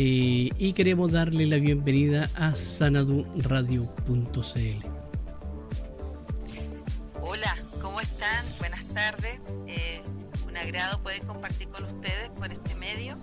Eh, 0.00 0.50
y 0.56 0.74
queremos 0.74 1.10
darle 1.10 1.44
la 1.44 1.56
bienvenida 1.56 2.30
a 2.36 2.54
sanaduradio.cl. 2.54 4.86
Hola, 7.20 7.56
¿cómo 7.82 8.00
están? 8.00 8.44
Buenas 8.60 8.84
tardes. 8.94 9.40
Eh, 9.66 10.00
un 10.46 10.56
agrado 10.56 11.02
poder 11.02 11.22
compartir 11.22 11.66
con 11.70 11.82
ustedes 11.82 12.30
por 12.36 12.52
este 12.52 12.76
medio 12.76 13.18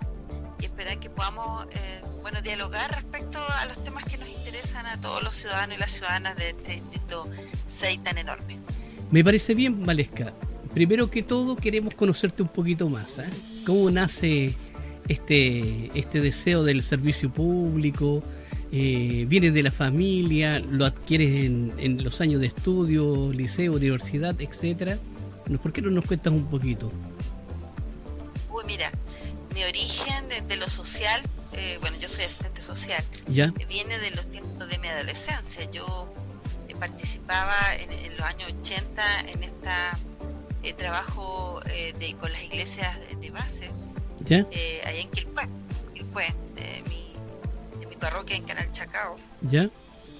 y 0.60 0.66
esperar 0.66 1.00
que 1.00 1.08
podamos 1.08 1.64
eh, 1.70 2.02
bueno, 2.20 2.42
dialogar 2.42 2.90
respecto 2.90 3.38
a 3.58 3.64
los 3.64 3.82
temas 3.82 4.04
que 4.04 4.18
nos 4.18 4.28
interesan 4.28 4.84
a 4.84 5.00
todos 5.00 5.22
los 5.22 5.34
ciudadanos 5.34 5.78
y 5.78 5.80
las 5.80 5.92
ciudadanas 5.92 6.36
de 6.36 6.50
este 6.50 6.72
distrito 6.72 7.26
6 7.64 8.02
tan 8.02 8.18
enorme. 8.18 8.58
Me 9.10 9.24
parece 9.24 9.54
bien, 9.54 9.82
Valesca. 9.82 10.34
Primero 10.74 11.10
que 11.10 11.22
todo, 11.22 11.56
queremos 11.56 11.94
conocerte 11.94 12.42
un 12.42 12.48
poquito 12.48 12.90
más. 12.90 13.18
¿Cómo 13.64 13.90
nace 13.90 14.54
este, 15.08 15.90
este 15.98 16.20
deseo 16.20 16.62
del 16.62 16.82
servicio 16.82 17.30
público, 17.32 18.22
eh, 18.72 19.24
viene 19.28 19.52
de 19.52 19.62
la 19.62 19.70
familia, 19.70 20.58
lo 20.58 20.86
adquieres 20.86 21.44
en, 21.44 22.02
los 22.02 22.20
años 22.20 22.40
de 22.40 22.48
estudio, 22.48 23.32
liceo, 23.32 23.74
universidad, 23.74 24.40
etcétera. 24.40 24.98
¿Por 25.62 25.72
qué 25.72 25.80
no 25.80 25.90
nos 25.90 26.04
cuentas 26.06 26.32
un 26.32 26.46
poquito? 26.46 26.90
Uy, 28.50 28.64
mira, 28.66 28.90
mi 29.54 29.62
origen 29.62 30.24
de, 30.48 30.56
lo 30.56 30.68
social, 30.68 31.22
eh, 31.52 31.78
bueno, 31.80 31.96
yo 32.00 32.08
soy 32.08 32.24
asistente 32.24 32.60
social, 32.60 33.02
¿Ya? 33.28 33.52
viene 33.68 33.96
de 34.00 34.10
los 34.10 34.28
tiempos 34.30 34.68
de 34.68 34.78
mi 34.78 34.88
adolescencia. 34.88 35.70
Yo 35.70 36.12
eh, 36.68 36.74
participaba 36.74 37.54
en, 37.78 38.16
los 38.16 38.26
años 38.26 38.52
80 38.60 39.20
en 39.32 39.42
este 39.44 40.74
trabajo 40.76 41.60
de, 41.64 42.14
con 42.14 42.32
las 42.32 42.42
iglesias 42.42 42.98
de 43.20 43.30
base 43.30 43.70
eh, 44.28 44.82
ahí 44.84 45.00
en 45.00 45.10
Quilpué, 45.10 45.48
Quilpué 45.94 46.34
de, 46.56 46.82
mi, 46.88 47.12
de 47.80 47.86
mi 47.86 47.96
parroquia 47.96 48.36
en 48.36 48.44
Canal 48.44 48.70
Chacao. 48.72 49.16
¿Ya? 49.42 49.70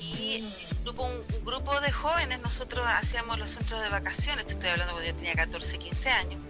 Y 0.01 0.45
grupo, 0.85 1.05
un, 1.05 1.45
grupo 1.45 1.81
de 1.81 1.91
jóvenes, 1.91 2.41
nosotros 2.41 2.85
hacíamos 2.87 3.39
los 3.39 3.51
centros 3.51 3.83
de 3.83 3.89
vacaciones, 3.89 4.47
te 4.47 4.53
estoy 4.53 4.71
hablando 4.71 4.93
cuando 4.95 5.11
yo 5.11 5.17
tenía 5.17 5.35
14, 5.35 5.79
15 5.79 6.11
años, 6.11 6.41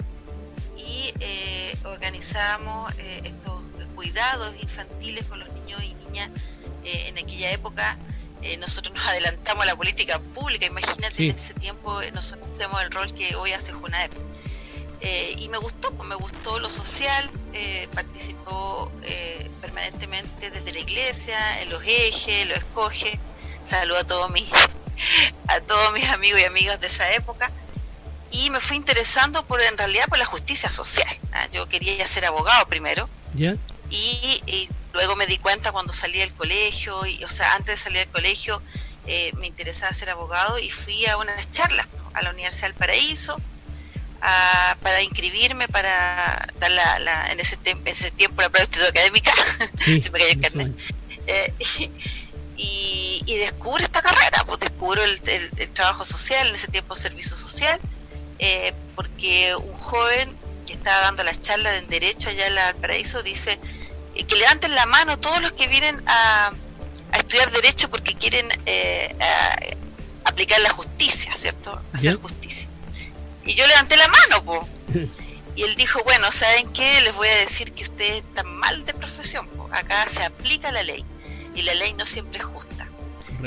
y 0.77 1.13
eh, 1.21 1.77
organizábamos 1.85 2.93
eh, 2.99 3.23
estos 3.25 3.63
cuidados 3.95 4.55
infantiles 4.61 5.25
con 5.25 5.41
los 5.41 5.51
niños 5.55 5.83
y 5.83 5.95
niñas 5.95 6.31
eh, 6.85 7.09
en 7.09 7.19
aquella 7.19 7.51
época. 7.53 7.99
nosotros 8.61 8.95
nos 8.95 9.07
adelantamos 9.07 9.65
a 9.65 9.67
la 9.67 9.77
política 9.77 10.19
pública, 10.19 10.67
imagínate 10.67 11.29
en 11.31 11.35
ese 11.35 11.55
tiempo 11.55 12.01
nosotros 12.13 12.53
hacemos 12.53 12.83
el 12.83 12.91
rol 12.91 13.13
que 13.13 13.35
hoy 13.37 13.53
hace 13.53 13.73
Junaep. 13.73 14.13
Eh, 15.01 15.35
y 15.39 15.49
me 15.49 15.59
gustó, 15.59 15.91
pues 15.93 16.09
me 16.09 16.15
gustó 16.15 16.59
lo 16.59 16.71
social, 16.71 17.31
eh, 17.53 17.89
participó 17.95 18.91
eh, 19.03 19.51
permanentemente 19.61 20.51
desde 20.51 20.73
la 20.73 20.79
iglesia, 20.79 21.63
en 21.63 21.71
los 21.71 21.83
ejes, 21.85 22.49
lo 22.49 22.55
escoge, 22.55 23.19
saludo 23.63 23.99
a 23.99 24.05
todos 24.05 24.31
mis, 24.31 24.47
a 25.49 25.61
todos 25.61 25.93
mis 25.93 26.09
amigos 26.09 26.41
y 26.41 26.45
amigas 26.45 26.81
de 26.81 26.87
esa 26.87 27.13
época, 27.13 27.51
y 28.31 28.49
me 28.51 28.61
fui 28.61 28.77
interesando 28.77 29.45
por 29.45 29.61
en 29.61 29.77
realidad 29.77 30.07
por 30.09 30.19
la 30.19 30.25
justicia 30.25 30.71
social. 30.71 31.15
¿ah? 31.33 31.47
Yo 31.53 31.69
quería 31.69 32.07
ser 32.07 32.25
abogado 32.25 32.67
primero, 32.67 33.09
y, 33.91 34.69
luego 34.93 35.15
me 35.15 35.27
di 35.27 35.37
cuenta 35.37 35.73
cuando 35.73 35.93
salí 35.93 36.19
del 36.19 36.33
colegio, 36.33 37.05
y, 37.05 37.23
o 37.23 37.29
sea, 37.29 37.55
antes 37.55 37.75
de 37.75 37.83
salir 37.83 37.99
del 37.99 38.09
colegio, 38.09 38.63
me 39.37 39.47
interesaba 39.47 39.93
ser 39.93 40.09
abogado 40.09 40.59
y 40.59 40.71
fui 40.71 41.07
a 41.07 41.19
unas 41.19 41.51
charlas 41.51 41.87
a 42.15 42.23
la 42.23 42.31
Universidad 42.31 42.69
del 42.69 42.75
Paraíso, 42.75 43.37
para 44.21 45.03
inscribirme 45.03 45.69
para 45.69 46.49
dar 46.59 46.71
la, 46.71 47.33
en, 47.33 47.41
ese 47.41 47.59
ese 47.85 48.11
tiempo 48.13 48.43
la 48.43 48.51
prueba 48.51 48.69
académica, 48.89 49.33
se 49.79 50.11
me 50.11 50.19
cayó 50.19 50.31
el 50.31 50.41
carnet. 50.41 50.81
Eh, 51.27 51.53
y, 52.57 53.23
y, 53.27 53.37
descubro 53.37 53.83
esta 53.83 54.01
carrera, 54.01 54.45
pues 54.47 54.61
descubro 54.61 55.03
el, 55.05 55.21
trabajo 55.75 56.05
social, 56.05 56.49
en 56.49 56.55
ese 56.55 56.69
tiempo 56.69 56.97
servicio 56.97 57.37
social, 57.37 57.79
eh, 58.39 58.73
porque 58.95 59.55
un 59.57 59.73
joven 59.75 60.37
que 60.67 60.73
estaba 60.73 61.03
dando 61.03 61.23
las 61.23 61.41
charlas 61.41 61.75
en 61.83 61.89
Derecho 61.89 62.29
allá 62.29 62.47
en 62.47 62.59
el 62.59 62.75
Paraíso 62.81 63.23
dice 63.23 63.59
eh, 64.15 64.25
que 64.25 64.35
levanten 64.35 64.75
la 64.75 64.87
mano 64.87 65.19
todos 65.19 65.41
los 65.41 65.53
que 65.53 65.69
vienen 65.69 66.03
a, 66.07 66.53
a 67.13 67.19
estudiar 67.19 67.51
Derecho 67.53 67.89
porque 67.91 68.15
quieren 68.15 68.49
aplicar 70.25 70.61
la 70.61 70.71
justicia, 70.71 71.37
¿cierto? 71.37 71.81
Hacer 71.93 72.17
justicia. 72.17 72.69
Y 73.47 73.55
yo 73.55 73.67
levanté 73.67 73.97
la 73.97 74.09
mano, 74.09 74.45
po. 74.45 74.69
Y 75.57 75.63
él 75.63 75.75
dijo, 75.75 76.03
bueno, 76.05 76.31
¿saben 76.33 76.71
qué? 76.75 77.01
Les 77.01 77.15
voy 77.15 77.29
a 77.29 77.37
decir 77.39 77.73
que 77.73 77.85
ustedes 77.85 78.17
están 78.17 78.47
mal 78.57 78.85
de 78.85 78.93
profesión. 78.93 79.49
Po. 79.49 79.71
Acá 79.73 80.07
se 80.07 80.23
aplica 80.23 80.71
la 80.71 80.83
ley 80.83 81.03
y 81.55 81.63
la 81.63 81.75
ley 81.75 81.95
no 81.95 82.05
siempre 82.05 82.41
es 82.41 82.45
justa. 82.45 82.87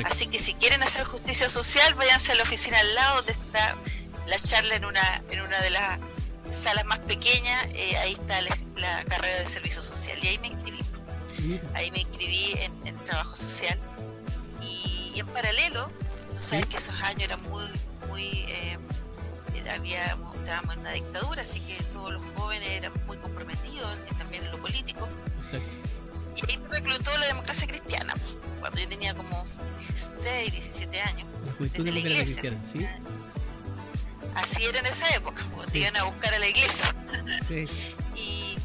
Así 0.06 0.26
que 0.26 0.40
si 0.40 0.56
quieren 0.56 0.82
hacer 0.82 1.04
justicia 1.04 1.50
social, 1.50 1.94
váyanse 1.94 2.32
a 2.32 2.36
la 2.36 2.44
oficina 2.44 2.80
al 2.80 2.96
lado 2.96 3.18
donde 3.18 3.34
está 3.34 3.76
la 4.26 4.40
charla 4.40 4.76
en 4.76 4.86
una, 4.86 5.24
en 5.30 5.42
una 5.42 5.60
de 5.62 5.70
las 5.70 6.00
salas 6.52 6.86
más 6.86 6.98
pequeñas. 7.00 7.66
Eh, 7.74 7.98
ahí 7.98 8.14
está 8.14 8.42
la, 8.42 9.04
carrera 9.06 9.42
de 9.42 9.48
servicio 9.48 9.84
social. 9.84 10.18
Y 10.24 10.30
ahí 10.30 10.40
me 10.40 10.48
inscribí. 10.48 10.84
Ahí 11.76 11.92
me 11.92 12.00
inscribí 12.00 12.56
en, 12.86 13.04
trabajo 13.04 13.36
social. 13.36 13.80
Y, 14.64 15.14
en 15.20 15.28
paralelo, 15.28 15.92
tú 16.36 16.42
sabes 16.42 16.66
que 16.66 16.78
esos 16.78 16.96
años 17.02 17.24
eran 17.24 17.42
muy, 17.44 17.66
muy... 18.08 18.46
Eh, 18.48 18.80
había, 19.70 20.18
estábamos 20.36 20.74
en 20.74 20.80
una 20.80 20.92
dictadura, 20.92 21.42
así 21.42 21.60
que 21.62 21.82
todos 21.94 22.14
los 22.14 22.24
jóvenes 22.36 22.70
eran 22.70 22.94
muy 23.06 23.18
comprometidos 23.18 23.90
también 24.18 24.44
en 24.44 24.52
lo 24.52 24.62
político. 24.62 25.08
Y 25.52 26.52
ahí 26.52 26.58
me 26.58 26.70
reclutó 26.70 27.18
la 27.18 27.28
democracia 27.28 27.68
cristiana, 27.68 28.14
cuando 28.60 28.80
yo 28.80 28.88
tenía 28.88 29.14
como 29.14 29.46
16, 29.78 30.52
17 30.52 31.02
años, 31.02 31.28
desde 31.60 31.92
la 31.92 32.00
iglesia. 32.00 32.58
Así 34.36 34.64
era 34.64 34.80
en 34.80 34.86
esa 34.86 35.10
época, 35.16 35.44
te 35.72 35.80
iban 35.80 35.98
a 35.98 36.04
buscar 36.04 36.34
a 36.34 36.40
la 36.40 36.48
iglesia. 36.48 36.96
y, 38.16 38.56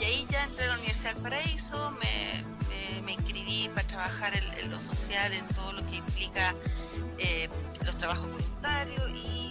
y, 0.00 0.04
ahí 0.04 0.26
ya 0.30 0.44
entré 0.44 0.64
a 0.64 0.68
la 0.68 0.74
Universidad 0.74 1.14
del 1.14 1.22
Paraíso, 1.22 1.90
me, 2.00 3.02
me, 3.02 3.12
inscribí 3.12 3.68
para 3.74 3.86
trabajar 3.88 4.32
en, 4.36 4.70
lo 4.70 4.80
social, 4.80 5.32
en 5.32 5.46
todo 5.48 5.72
lo 5.72 5.86
que 5.86 5.96
implica 5.96 6.54
eh, 7.18 7.48
los 7.84 7.96
trabajos 7.96 8.30
voluntarios 8.30 9.10
y 9.10 9.45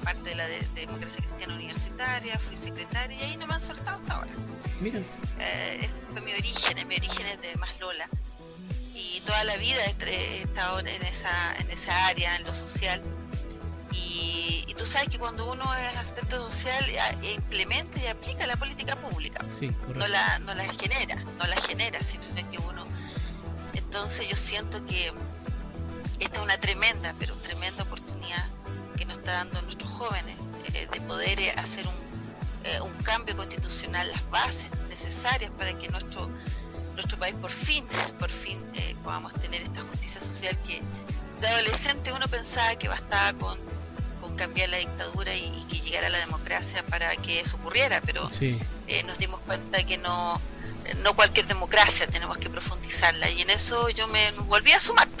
parte 0.00 0.30
de 0.30 0.34
la 0.36 0.46
democracia 0.74 1.22
cristiana 1.22 1.54
universitaria, 1.54 2.38
fui 2.38 2.56
secretaria 2.56 3.16
y 3.16 3.22
ahí 3.22 3.36
no 3.36 3.46
me 3.46 3.54
han 3.54 3.60
soltado 3.60 3.96
hasta 3.96 4.14
ahora. 4.14 4.30
Mira. 4.80 5.00
Eh, 5.38 5.88
fue 6.12 6.20
mi 6.20 6.32
origen, 6.32 6.88
mi 6.88 6.96
origen 6.96 7.26
es 7.26 7.40
de 7.40 7.54
Maslola. 7.56 8.08
Y 8.94 9.20
toda 9.20 9.44
la 9.44 9.56
vida 9.56 9.78
he, 9.84 10.42
estado 10.42 10.80
en 10.80 10.88
esa, 10.88 11.56
en 11.58 11.70
esa 11.70 12.06
área, 12.06 12.36
en 12.36 12.44
lo 12.44 12.54
social. 12.54 13.02
Y, 13.92 14.74
tú 14.76 14.84
sabes 14.84 15.08
que 15.08 15.18
cuando 15.18 15.50
uno 15.50 15.64
es 15.74 15.96
asistente 15.96 16.36
social 16.36 16.84
e 17.22 17.32
implementa 17.32 17.98
y 17.98 18.06
aplica 18.08 18.46
la 18.46 18.56
política 18.56 18.94
pública, 18.96 19.42
no, 19.94 20.06
la, 20.06 20.38
no 20.40 20.54
la 20.54 20.64
genera, 20.64 21.16
no 21.16 21.46
la 21.46 21.56
genera, 21.62 22.02
sino 22.02 22.24
que 22.34 22.58
uno... 22.58 22.86
Entonces 23.72 24.28
yo 24.28 24.36
siento 24.36 24.84
que 24.84 25.12
esta 26.20 26.38
es 26.38 26.42
una 26.42 26.58
tremenda, 26.58 27.14
pero 27.18 27.34
tremenda 27.36 27.82
oportunidad 27.84 28.05
dando 29.32 29.60
nuestros 29.62 29.90
jóvenes 29.90 30.36
eh, 30.72 30.86
de 30.92 31.00
poder 31.02 31.38
eh, 31.40 31.50
hacer 31.56 31.86
un, 31.86 31.94
eh, 32.64 32.80
un 32.80 32.92
cambio 33.02 33.36
constitucional, 33.36 34.08
las 34.10 34.30
bases 34.30 34.66
necesarias 34.88 35.50
para 35.58 35.76
que 35.78 35.88
nuestro 35.88 36.30
nuestro 36.94 37.18
país 37.18 37.34
por 37.34 37.50
fin, 37.50 37.84
por 38.18 38.30
fin 38.30 38.58
podamos 39.04 39.34
tener 39.34 39.60
esta 39.60 39.82
justicia 39.82 40.18
social 40.18 40.58
que 40.62 40.80
de 41.42 41.46
adolescente 41.46 42.10
uno 42.10 42.26
pensaba 42.26 42.74
que 42.76 42.88
bastaba 42.88 43.36
con, 43.38 43.58
cambiar 44.34 44.70
la 44.70 44.78
dictadura 44.78 45.34
y, 45.34 45.64
que 45.68 45.78
llegara 45.80 46.08
la 46.08 46.18
democracia 46.18 46.84
para 46.86 47.14
que 47.16 47.40
eso 47.40 47.56
ocurriera, 47.56 48.00
pero 48.00 48.30
nos 49.04 49.18
dimos 49.18 49.40
cuenta 49.40 49.82
que 49.84 49.98
no, 49.98 50.40
no 51.02 51.14
cualquier 51.14 51.46
democracia, 51.46 52.06
tenemos 52.06 52.38
que 52.38 52.50
profundizarla. 52.50 53.30
Y 53.30 53.42
en 53.42 53.50
eso 53.50 53.88
yo 53.90 54.06
me 54.08 54.30
volví 54.32 54.72
a 54.72 54.80
sumar. 54.80 55.08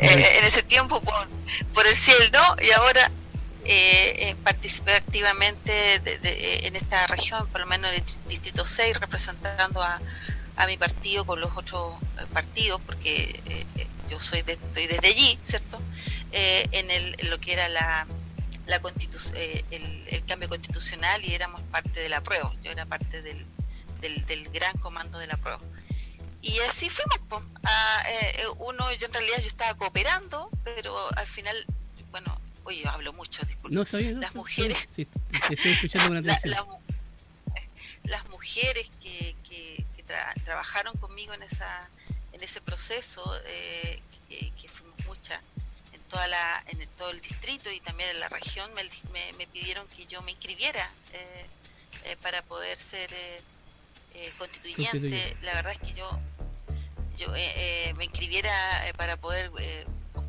Eh, 0.00 0.38
en 0.38 0.44
ese 0.44 0.62
tiempo 0.62 1.00
por, 1.00 1.28
por 1.74 1.86
el 1.86 1.94
cielo 1.94 2.40
y 2.60 2.70
ahora 2.72 3.10
eh, 3.64 4.14
eh, 4.18 4.36
participé 4.42 4.94
activamente 4.94 6.00
en 6.66 6.74
esta 6.74 7.06
región, 7.06 7.46
por 7.48 7.60
lo 7.60 7.66
menos 7.66 7.92
en 7.92 8.02
el 8.02 8.28
Distrito 8.28 8.64
6, 8.64 8.98
representando 8.98 9.82
a, 9.82 10.00
a 10.56 10.66
mi 10.66 10.76
partido 10.76 11.24
con 11.24 11.40
los 11.40 11.56
otros 11.56 11.94
partidos, 12.32 12.80
porque 12.84 13.40
yo 14.08 14.18
soy 14.18 14.42
estoy 14.46 14.86
desde 14.86 15.08
allí, 15.08 15.38
¿cierto? 15.42 15.80
en, 16.32 16.90
el, 16.90 17.16
lo 17.28 17.38
que 17.38 17.52
era 17.52 17.68
la, 17.68 18.06
la 18.70 18.80
el, 19.70 20.04
el, 20.06 20.24
cambio 20.26 20.48
constitucional 20.48 21.24
y 21.24 21.34
éramos 21.34 21.60
parte 21.72 22.00
de 22.00 22.08
la 22.08 22.22
prueba. 22.22 22.54
Yo 22.62 22.70
era 22.70 22.86
parte 22.86 23.20
del, 23.20 23.44
del, 24.00 24.48
gran 24.50 24.76
comando 24.78 25.18
de 25.18 25.26
la 25.26 25.36
prueba. 25.36 25.60
Y 26.40 26.58
así 26.60 26.88
fuimos. 26.88 27.18
Eh, 28.08 28.44
uno, 28.58 28.92
yo 28.94 29.06
en 29.06 29.12
realidad 29.12 29.38
yo 29.40 29.48
estaba 29.48 29.74
cooperando, 29.74 30.48
pero 30.64 30.96
al 31.16 31.26
final, 31.26 31.66
bueno, 32.10 32.40
oye, 32.64 32.82
yo 32.82 32.90
hablo 32.90 33.12
mucho, 33.12 33.44
disculpe. 33.44 33.74
No, 33.74 33.84
las 34.20 34.34
mujeres. 34.34 34.88
estoy 34.96 35.72
escuchando 35.72 36.20
las 38.04 38.28
mujeres 38.30 38.90
que, 39.02 39.36
que, 39.48 39.84
trabajaron 40.44 40.96
conmigo 40.96 41.32
en 41.34 41.44
esa 41.44 41.88
en 42.32 42.42
ese 42.42 42.60
proceso, 42.60 43.22
eh, 43.46 44.00
que, 44.28 44.68
fuimos 44.68 44.94
muchas 45.06 45.40
toda 46.10 46.28
la 46.28 46.62
en 46.66 46.86
todo 46.98 47.10
el 47.10 47.20
distrito 47.20 47.70
y 47.70 47.80
también 47.80 48.10
en 48.10 48.20
la 48.20 48.28
región, 48.28 48.70
me, 48.74 48.82
me, 49.38 49.46
pidieron 49.46 49.86
que 49.88 50.06
yo 50.06 50.20
me 50.22 50.32
inscribiera 50.32 50.90
eh, 51.12 52.16
para 52.20 52.42
poder 52.42 52.78
ser 52.78 53.10
eh, 54.14 54.32
constituyente, 54.38 55.36
la 55.42 55.54
verdad 55.54 55.72
es 55.72 55.78
que 55.78 55.92
yo 55.92 56.18
yo 57.16 57.34
eh, 57.36 57.52
eh, 57.56 57.94
me 57.94 58.04
inscribiera 58.04 58.52
para 58.96 59.16
poder 59.16 59.50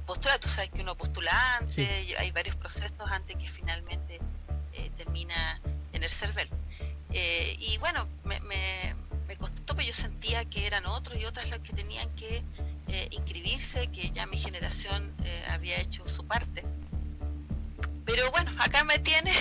postular, 0.05 0.39
tú 0.39 0.47
sabes 0.47 0.69
que 0.69 0.81
uno 0.81 0.95
postula 0.95 1.57
antes, 1.57 2.15
hay 2.17 2.31
varios 2.31 2.55
procesos 2.57 3.09
antes 3.09 3.35
que 3.37 3.47
finalmente 3.47 4.19
termina 4.97 5.59
en 5.93 6.03
el 6.03 6.09
CERVEL. 6.09 6.49
y 7.11 7.77
bueno, 7.79 8.07
me, 8.23 8.39
me, 8.41 8.95
costó, 9.37 9.75
pero 9.75 9.87
yo 9.87 9.93
sentía 9.93 10.45
que 10.45 10.67
eran 10.67 10.85
otros 10.85 11.19
y 11.19 11.25
otras 11.25 11.49
las 11.49 11.59
que 11.59 11.73
tenían 11.73 12.07
que 12.15 12.43
inscribirse, 13.11 13.87
que 13.87 14.09
ya 14.11 14.25
mi 14.27 14.37
generación 14.37 15.13
había 15.49 15.79
hecho 15.79 16.07
su 16.07 16.25
parte. 16.25 16.63
Pero 18.05 18.29
bueno, 18.31 18.51
acá 18.59 18.83
me 18.83 18.99
tiene 18.99 19.31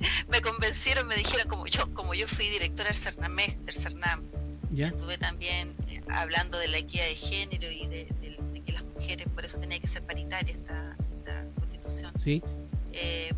me 0.28 0.40
convencieron, 0.40 1.06
me 1.06 1.16
dijeron, 1.16 1.48
como 1.48 1.66
yo 1.66 1.92
como 1.94 2.14
yo 2.14 2.26
fui 2.26 2.48
directora 2.48 2.90
del 2.90 2.98
Cernamé, 2.98 3.58
del 3.64 3.74
Cernam, 3.74 4.22
estuve 4.76 5.18
también 5.18 5.74
eh, 5.88 6.00
hablando 6.08 6.58
de 6.58 6.68
la 6.68 6.78
equidad 6.78 7.04
de 7.04 7.14
género 7.14 7.70
y 7.70 7.86
de, 7.86 8.06
que 8.64 8.72
las 8.72 8.84
mujeres, 8.84 9.26
por 9.34 9.44
eso 9.44 9.58
tenía 9.58 9.78
que 9.78 9.86
ser 9.86 10.02
paritaria 10.02 10.52
esta, 10.52 10.96
constitución. 11.58 12.12
¿Sí? 12.22 12.42
Eh, 12.92 13.32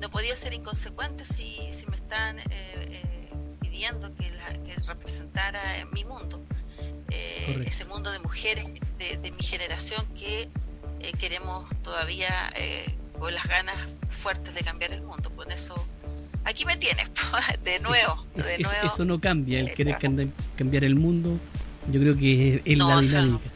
no 0.00 0.10
podía 0.10 0.36
ser 0.36 0.52
inconsecuente 0.52 1.24
si, 1.24 1.72
si 1.72 1.86
me 1.86 1.96
están 1.96 2.38
eh, 2.50 3.02
pidiendo 3.60 4.14
que, 4.14 4.28
representara 4.86 5.60
mi 5.92 6.04
mundo, 6.04 6.40
ese 7.10 7.84
mundo 7.86 8.10
de 8.10 8.18
mujeres 8.18 8.64
de, 8.98 9.16
de 9.16 9.30
mi 9.32 9.42
generación 9.42 10.06
que 10.14 10.48
queremos 11.18 11.68
todavía 11.82 12.50
con 13.18 13.34
las 13.34 13.46
ganas 13.46 13.76
fuertes 14.08 14.54
de 14.54 14.62
cambiar 14.62 14.92
el 14.92 15.02
mundo. 15.02 15.30
Por 15.30 15.50
eso, 15.50 15.74
aquí 16.44 16.64
me 16.64 16.76
tienes, 16.76 17.10
de 17.64 17.80
nuevo, 17.80 18.24
de 18.34 18.58
nuevo. 18.58 18.86
Eso 18.86 19.04
no 19.04 19.20
cambia, 19.20 19.60
el 19.60 19.72
querer 19.72 19.96
cambiar 20.56 20.84
el 20.84 20.94
mundo, 20.94 21.38
yo 21.90 22.00
creo 22.00 22.16
que 22.16 22.62
es, 22.64 22.78
la 22.78 23.00
dinámica. 23.00 23.50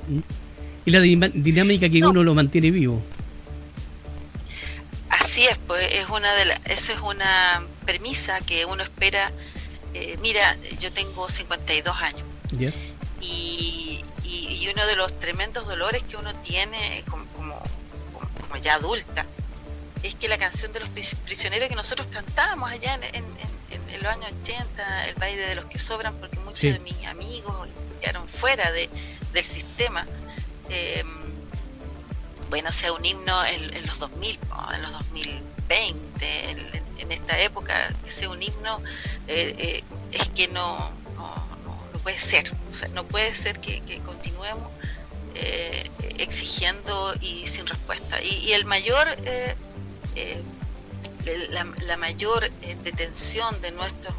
Y 0.84 0.90
la 0.90 1.00
dinámica 1.00 1.88
que 1.88 2.04
uno 2.04 2.24
lo 2.24 2.34
mantiene 2.34 2.70
vivo. 2.70 3.02
Así 5.08 5.44
es, 5.44 5.58
pues 5.58 5.86
es 5.92 6.08
una 6.08 6.32
de 6.34 6.54
esa 6.64 6.92
es 6.92 7.00
una 7.00 7.62
premisa 7.86 8.40
que 8.40 8.64
uno 8.64 8.82
espera. 8.82 9.32
Eh, 9.94 10.16
mira, 10.22 10.56
yo 10.80 10.90
tengo 10.90 11.28
52 11.28 11.94
años. 12.02 12.24
Y, 13.22 14.04
y, 14.24 14.68
uno 14.72 14.86
de 14.86 14.96
los 14.96 15.18
tremendos 15.18 15.66
dolores 15.66 16.02
que 16.04 16.16
uno 16.16 16.34
tiene 16.36 17.04
como, 17.10 17.26
como, 17.34 17.62
como 18.40 18.56
ya 18.56 18.74
adulta 18.74 19.26
es 20.02 20.14
que 20.14 20.28
la 20.28 20.38
canción 20.38 20.72
de 20.72 20.80
los 20.80 20.88
prisioneros 20.88 21.68
que 21.68 21.74
nosotros 21.74 22.08
cantábamos 22.10 22.70
allá 22.70 22.98
en, 23.12 23.24
en, 23.24 23.52
los 24.02 24.12
años 24.12 24.32
80, 24.42 25.06
el 25.06 25.14
baile 25.14 25.42
de 25.46 25.54
los 25.54 25.66
que 25.66 25.78
sobran, 25.78 26.16
porque 26.16 26.38
muchos 26.40 26.62
de 26.62 26.80
mis 26.80 27.06
amigos 27.06 27.68
quedaron 28.00 28.26
fuera 28.26 28.72
de, 28.72 28.90
del 29.32 29.44
sistema, 29.44 30.06
eh, 30.68 31.04
bueno, 32.50 32.72
sea 32.72 32.92
un 32.92 33.04
himno 33.04 33.44
en, 33.44 33.86
los 33.86 33.98
2000, 34.00 34.38
en 34.74 34.82
los 34.82 34.92
2020, 34.92 36.50
en, 36.98 37.12
esta 37.12 37.38
época, 37.40 37.92
que 38.04 38.10
sea 38.10 38.30
un 38.30 38.42
himno, 38.42 38.82
eh, 39.28 39.54
eh, 39.58 39.84
es 40.12 40.28
que 40.30 40.48
no, 40.48 40.90
puede 42.02 42.18
ser, 42.18 42.52
o 42.70 42.74
sea, 42.74 42.88
no 42.88 43.04
puede 43.06 43.34
ser 43.34 43.60
que, 43.60 43.80
continuemos 44.04 44.70
exigiendo 46.18 47.14
y 47.20 47.46
sin 47.46 47.66
respuesta. 47.66 48.22
Y, 48.22 48.52
el 48.52 48.64
mayor 48.64 49.08
eh, 51.24 51.46
la, 51.50 51.96
mayor 51.96 52.44
eh, 52.62 52.76
detención 52.82 53.60
de 53.60 53.70
nuestros 53.70 54.12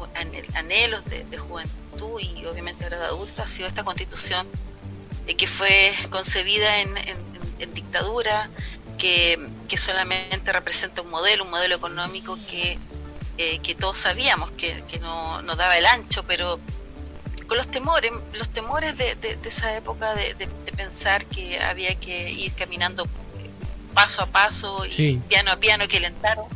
anhelos 0.54 1.04
de, 1.04 1.36
juventud 1.36 2.18
y 2.18 2.46
obviamente 2.46 2.84
ahora 2.84 2.98
de 2.98 3.04
adultos 3.04 3.40
ha 3.40 3.46
sido 3.46 3.68
esta 3.68 3.84
constitución 3.84 4.46
eh, 5.26 5.36
que 5.36 5.46
fue 5.46 5.92
concebida 6.10 6.80
en, 6.80 6.94
dictadura, 7.74 8.50
que, 8.98 9.38
solamente 9.76 10.52
representa 10.52 11.02
un 11.02 11.10
modelo, 11.10 11.44
un 11.44 11.50
modelo 11.50 11.74
económico 11.74 12.38
que, 12.48 12.78
que 13.36 13.74
todos 13.74 13.98
sabíamos 13.98 14.52
que, 14.52 14.82
no, 15.00 15.42
no, 15.42 15.56
daba 15.56 15.76
el 15.76 15.86
ancho, 15.86 16.24
pero 16.24 16.60
con 17.46 17.56
los 17.56 17.70
temores, 17.70 18.12
los 18.32 18.50
temores 18.50 18.96
de, 18.96 19.16
esa 19.44 19.76
época 19.76 20.14
de, 20.14 20.48
pensar 20.76 21.24
que 21.26 21.60
había 21.60 21.94
que 21.94 22.30
ir 22.30 22.52
caminando 22.52 23.06
paso 23.94 24.22
a 24.22 24.26
paso 24.26 24.84
y 24.86 25.16
piano 25.28 25.52
a 25.52 25.56
piano 25.56 25.86
que 25.86 26.00
lentaron, 26.00 26.46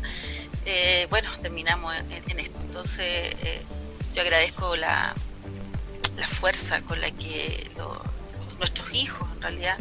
eh, 0.64 1.06
bueno, 1.08 1.28
terminamos 1.40 1.94
en, 1.96 2.40
esto. 2.40 2.60
Entonces, 2.62 3.34
eh, 3.42 3.62
yo 4.14 4.22
agradezco 4.22 4.76
la, 4.76 5.14
la 6.16 6.26
fuerza 6.26 6.82
con 6.82 7.00
la 7.00 7.10
que 7.10 7.70
nuestros 8.58 8.92
hijos, 8.92 9.28
en 9.36 9.42
realidad, 9.42 9.78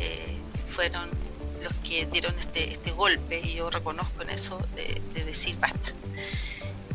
eh, 0.00 0.36
fueron 0.68 1.08
los 1.62 1.72
que 1.88 2.06
dieron 2.06 2.34
este, 2.38 2.72
este 2.72 2.92
golpe 2.92 3.40
y 3.40 3.54
yo 3.54 3.70
reconozco 3.70 4.22
en 4.22 4.30
eso 4.30 4.58
de, 4.74 5.00
decir 5.24 5.56
basta. 5.58 5.92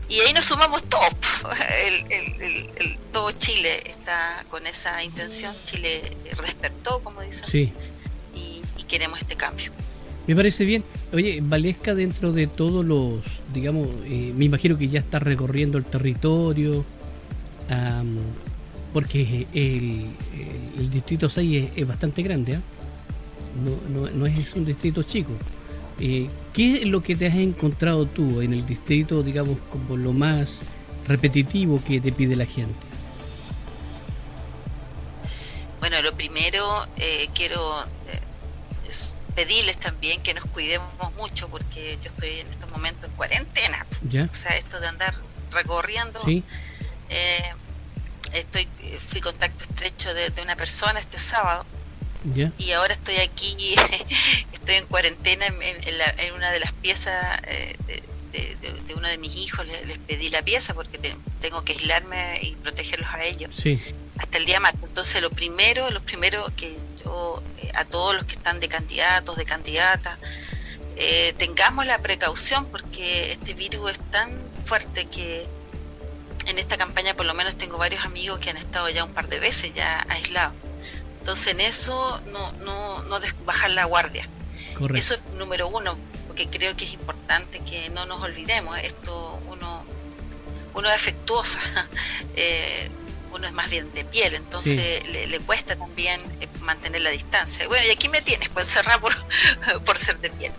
Y 0.10 0.19
ahí 0.19 0.33
nos 0.33 0.45
sumamos 0.45 0.83
todos. 0.83 1.13
El, 2.10 2.98
todo 3.12 3.31
Chile 3.31 3.83
está 3.86 4.45
con 4.50 4.65
esa 4.67 5.03
intención. 5.03 5.53
Chile 5.65 6.15
despertó, 6.24 7.00
como 7.03 7.22
dicen, 7.22 7.74
y 8.33 8.62
queremos 8.88 9.19
este 9.19 9.36
cambio. 9.36 9.72
Me 10.25 10.36
parece 10.36 10.63
bien. 10.63 10.83
Oye, 11.12 11.39
Valesca, 11.41 11.93
dentro 11.93 12.31
de 12.31 12.48
todos 12.48 12.86
los, 12.86 13.19
digamos, 13.53 13.89
eh, 14.05 14.31
me 14.36 14.45
imagino 14.45 14.77
que 14.77 14.88
ya 14.88 15.00
está 15.00 15.19
recorriendo 15.19 15.77
el 15.77 15.83
territorio, 15.83 16.86
porque 18.93 19.48
el, 19.53 20.12
el, 20.77 20.89
distrito 20.89 21.27
6 21.27 21.72
es, 21.75 21.88
bastante 21.88 22.22
grande, 22.22 22.55
¿ah? 22.55 22.62
no, 23.89 24.10
no, 24.10 24.25
es 24.25 24.53
un 24.53 24.65
distrito 24.65 25.03
chico. 25.03 25.31
Eh, 26.00 26.30
¿Qué 26.54 26.82
es 26.82 26.86
lo 26.86 27.02
que 27.02 27.16
te 27.16 27.28
has 27.28 27.36
encontrado 27.36 28.06
tú 28.06 28.42
en 28.42 28.54
el 28.54 28.66
distrito, 28.66 29.24
digamos, 29.24 29.58
como 29.72 29.98
lo 29.98 30.14
más 30.14 30.50
repetitivo 31.08 31.82
que 31.84 32.00
te 32.00 32.12
pide 32.12 32.36
la 32.36 32.46
gente? 32.46 32.80
Bueno, 35.80 36.02
lo 36.02 36.14
primero, 36.14 36.88
eh, 36.96 37.28
quiero 37.34 37.84
pedirles 39.36 39.78
también 39.78 40.22
que 40.22 40.34
nos 40.34 40.46
cuidemos 40.46 41.14
mucho 41.16 41.48
porque 41.50 41.98
yo 42.02 42.08
estoy 42.08 42.30
en 42.40 42.48
estos 42.48 42.70
momentos 42.70 43.10
en 43.10 43.16
cuarentena. 43.16 43.86
O 44.32 44.36
sea, 44.36 44.56
esto 44.58 44.80
de 44.80 44.88
andar 44.88 45.14
recorriendo. 45.52 46.20
Eh, 46.28 47.54
estoy 48.34 48.68
fui 49.08 49.22
contacto 49.22 49.64
estrecho 49.64 50.14
de, 50.14 50.32
una 50.42 50.56
persona 50.56 51.00
este 51.00 51.18
sábado 51.18 51.66
y 52.58 52.72
ahora 52.72 52.94
estoy 52.94 53.18
aquí, 53.18 53.75
estoy 54.53 54.75
en 54.75 54.86
cuarentena 54.86 55.46
en, 55.48 56.34
una 56.34 56.51
de 56.51 56.60
las 56.60 56.72
piezas 56.74 57.42
eh, 57.48 57.75
de, 58.32 58.94
uno 58.96 59.08
de 59.08 59.18
mis 59.18 59.36
hijos, 59.36 59.65
les, 59.65 59.98
pedí 60.00 60.30
la 60.30 60.42
pieza 60.42 60.74
porque 60.74 60.98
tengo 61.42 61.63
que 61.63 61.74
aislarme 61.74 62.39
y 62.42 62.56
protegerlos 62.56 63.10
a 63.12 63.24
ellos. 63.24 63.51
Hasta 64.18 64.38
el 64.38 64.46
día 64.46 64.60
más. 64.60 64.74
Entonces, 64.82 65.22
lo 65.22 65.30
primero, 65.30 65.89
lo 65.89 66.01
primero 66.01 66.46
que 66.56 66.75
yo, 67.03 67.42
eh, 67.62 67.72
a 67.75 67.86
todos 67.86 68.15
los 68.15 68.25
que 68.25 68.34
están 68.34 68.60
de 68.60 68.70
candidatos, 68.70 69.36
de 69.36 69.46
candidatas, 69.46 70.18
eh, 70.96 71.34
tengamos 71.38 71.86
la 71.86 71.98
precaución 71.98 72.68
porque 72.68 73.32
este 73.32 73.53
virus 73.56 73.92
es 73.92 74.00
tan 74.12 74.30
fuerte 74.65 75.06
que 75.06 75.48
en 76.46 76.60
esta 76.60 76.77
campaña 76.77 77.15
por 77.15 77.25
lo 77.25 77.34
menos 77.34 77.58
tengo 77.58 77.77
varios 77.77 78.06
amigos 78.06 78.39
que 78.39 78.51
han 78.51 78.58
estado 78.58 78.89
ya 78.89 79.03
un 79.03 79.13
par 79.13 79.27
de 79.27 79.39
veces 79.39 79.74
ya 79.74 80.06
aislados. 80.10 80.53
Entonces 81.24 81.53
en 81.53 81.62
eso 81.62 82.20
no, 82.34 82.51
no, 82.63 83.01
no 83.03 83.18
bajar 83.46 83.72
la 83.72 83.86
guardia. 83.86 84.27
Eso 84.94 85.13
es 85.13 85.24
número 85.36 85.70
uno, 85.70 85.98
porque 86.27 86.50
creo 86.50 86.75
que 86.75 86.84
es 86.84 86.92
importante 86.92 87.60
que 87.60 87.89
no 87.92 88.06
nos 88.06 88.22
olvidemos. 88.22 88.77
Esto 88.80 89.42
uno, 89.48 89.86
uno 90.74 90.89
es 90.89 90.96
afectuosa, 90.96 91.62
eh, 92.36 92.89
uno 93.32 93.48
es 93.48 93.53
más 93.53 93.70
bien 93.70 93.94
de 93.94 94.03
piel, 94.03 94.36
entonces 94.36 95.08
le, 95.08 95.39
cuesta 95.39 95.77
también 95.77 96.20
eh, 96.42 96.50
mantener 96.60 97.00
la 97.00 97.12
distancia. 97.12 97.70
Bueno, 97.70 97.88
y 97.88 97.92
aquí 97.92 98.10
me 98.10 98.22
tienes, 98.22 98.50
pues 98.50 98.68
cerrar 98.68 99.00
por, 99.00 99.13
por 99.86 99.98
ser 99.98 100.20
de 100.20 100.30
piel. 100.30 100.51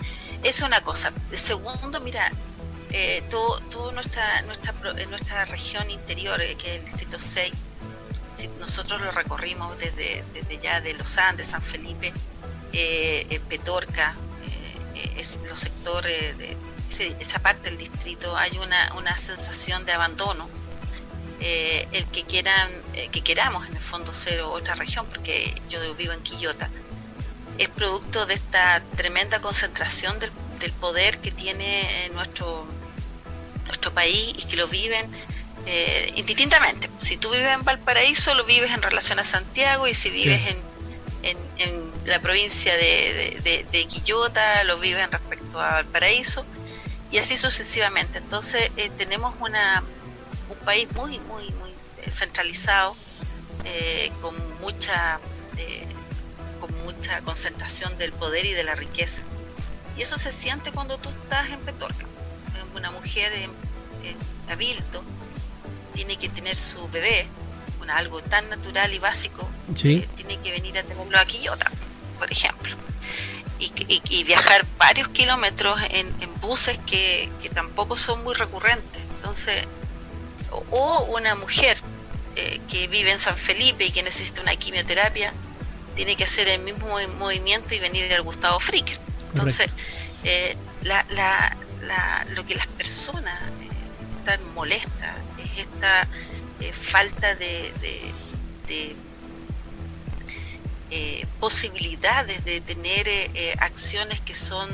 Es 0.43 0.63
una 0.63 0.81
cosa. 0.81 1.13
Segundo, 1.35 2.01
mira, 2.01 2.33
eh, 2.91 3.23
todo 3.29 3.93
nuestra, 3.93 4.41
nuestra, 4.47 4.73
nuestra 5.11 5.45
región 5.45 5.91
interior, 5.91 6.41
que 6.57 6.71
es 6.71 6.79
el 6.79 6.85
distrito 6.87 7.19
6, 7.21 7.53
si 8.35 8.49
nosotros 8.59 9.01
lo 9.01 9.11
recorrimos 9.11 9.79
desde, 9.79 10.25
desde 10.33 10.59
ya 10.59 10.81
de 10.81 10.95
Los 10.95 11.19
Andes, 11.19 11.49
San 11.49 11.63
Felipe, 11.63 12.13
eh, 12.73 13.41
Petorca, 13.49 14.17
eh, 14.95 15.15
es, 15.17 15.39
los 15.49 15.59
sectores 15.61 16.37
de 16.39 16.57
esa 17.21 17.41
parte 17.41 17.71
del 17.71 17.79
distrito, 17.79 18.37
hay 18.37 18.57
una, 18.59 18.95
una 18.97 19.17
sensación 19.17 19.85
de 19.85 19.93
abandono. 19.93 20.49
Eh, 21.41 21.87
el 21.93 22.07
que 22.07 22.23
quieran, 22.23 22.71
eh, 22.95 23.09
que 23.09 23.21
queramos 23.21 23.67
en 23.67 23.77
el 23.77 23.83
fondo 23.83 24.13
ser 24.13 24.41
otra 24.43 24.77
región, 24.77 25.07
porque 25.07 25.55
yo 25.69 25.95
vivo 25.95 26.13
en 26.13 26.23
Quillota, 26.23 26.71
es 27.59 27.69
producto 27.69 28.25
de 28.25 28.35
esta 28.35 28.83
tremenda 28.97 29.41
concentración 29.41 30.19
del, 30.21 30.31
del 30.59 30.73
poder 30.73 31.19
que 31.19 31.33
tiene 31.33 32.09
nuestro, 32.15 32.67
nuestro 33.67 33.93
país 33.93 34.35
y 34.39 34.45
que 34.47 34.57
lo 34.57 34.69
viven 34.69 35.11
eh, 35.67 36.13
indistintamente. 36.17 36.91
Si 36.99 37.17
tú 37.17 37.31
vives 37.31 37.53
en 37.53 37.65
Valparaíso, 37.65 38.35
lo 38.35 38.45
vives 38.45 38.73
en 38.73 38.83
relación 38.83 39.19
a 39.19 39.25
Santiago, 39.25 39.87
y 39.87 39.95
si 39.95 40.11
vives 40.11 40.43
en, 41.23 41.39
en, 41.59 41.95
la 42.05 42.21
provincia 42.21 42.77
de, 42.77 43.67
de, 43.73 43.85
Quillota, 43.87 44.63
lo 44.65 44.79
vives 44.79 45.05
en 45.05 45.11
respecto 45.11 45.59
a 45.59 45.73
Valparaíso, 45.73 46.45
y 47.11 47.17
así 47.17 47.37
sucesivamente. 47.37 48.19
Entonces, 48.19 48.71
eh, 48.77 48.91
tenemos 48.99 49.35
una, 49.41 49.83
un 50.51 50.59
país 50.67 50.87
muy, 50.93 51.19
muy, 51.21 51.51
muy 51.53 51.73
centralizado, 52.11 52.95
eh, 53.65 54.13
con 54.21 54.35
mucha 54.61 55.21
con 56.61 56.75
mucha 56.85 57.21
concentración 57.21 57.97
del 57.99 58.13
poder 58.13 58.45
y 58.47 58.53
de 58.53 58.65
la 58.65 58.75
riqueza. 58.75 59.23
Y 59.97 60.03
eso 60.03 60.19
se 60.19 60.33
siente 60.33 60.73
cuando 60.73 60.99
tú 60.99 61.11
estás 61.11 61.51
en 61.51 61.61
Petorca, 61.61 62.07
una 62.75 62.91
mujer 62.91 63.33
en, 63.35 63.51
en 64.03 64.17
Cabildo, 64.47 65.05
tiene 65.95 66.17
que 66.17 66.29
tener 66.29 66.57
su 66.57 66.89
bebé, 66.89 67.29
algo 67.91 68.23
tan 68.23 68.49
natural 68.49 68.93
y 68.93 68.99
básico, 68.99 69.49
eh, 69.83 70.07
tiene 70.17 70.37
que 70.39 70.51
venir 70.53 70.79
a 70.79 70.83
tenerlo 70.83 71.19
a 71.19 71.25
Quillota, 71.25 71.71
por 72.19 72.31
ejemplo. 72.31 72.77
Y, 73.59 74.25
viajar 74.25 74.67
varios 74.79 75.09
kilómetros 75.09 75.81
en, 75.91 76.13
buses 76.41 76.79
que, 76.87 77.31
tampoco 77.55 77.97
son 77.97 78.23
muy 78.23 78.35
recurrentes. 78.35 79.01
Entonces, 79.17 79.65
o, 80.71 81.05
una 81.17 81.35
mujer 81.35 81.79
eh, 82.37 82.61
que 82.69 82.89
vive 82.89 83.11
en 83.11 83.19
San 83.19 83.37
Felipe 83.37 83.87
y 83.87 83.91
que 83.91 84.03
necesita 84.03 84.43
una 84.43 84.55
quimioterapia, 84.57 85.33
tiene 85.95 86.17
que 86.17 86.25
hacer 86.25 86.49
el 86.49 86.61
mismo 86.61 86.99
movimiento 87.19 87.75
y 87.75 87.79
venir 87.79 88.13
al 88.13 88.23
Gustavo 88.23 88.61
Fricker. 88.61 88.99
Entonces, 89.33 89.69
eh, 90.25 90.57
lo 92.35 92.45
que 92.45 92.55
las 92.55 92.67
personas 92.67 93.41
están 94.19 94.55
molestas 94.55 95.17
esta 95.59 96.09
eh, 96.61 96.73
falta 96.73 97.35
de, 97.35 97.73
eh, 100.91 101.27
posibilidades 101.41 102.45
de 102.45 102.61
tener 102.61 103.09
eh, 103.09 103.55
acciones 103.59 104.21
que 104.21 104.35
son, 104.35 104.71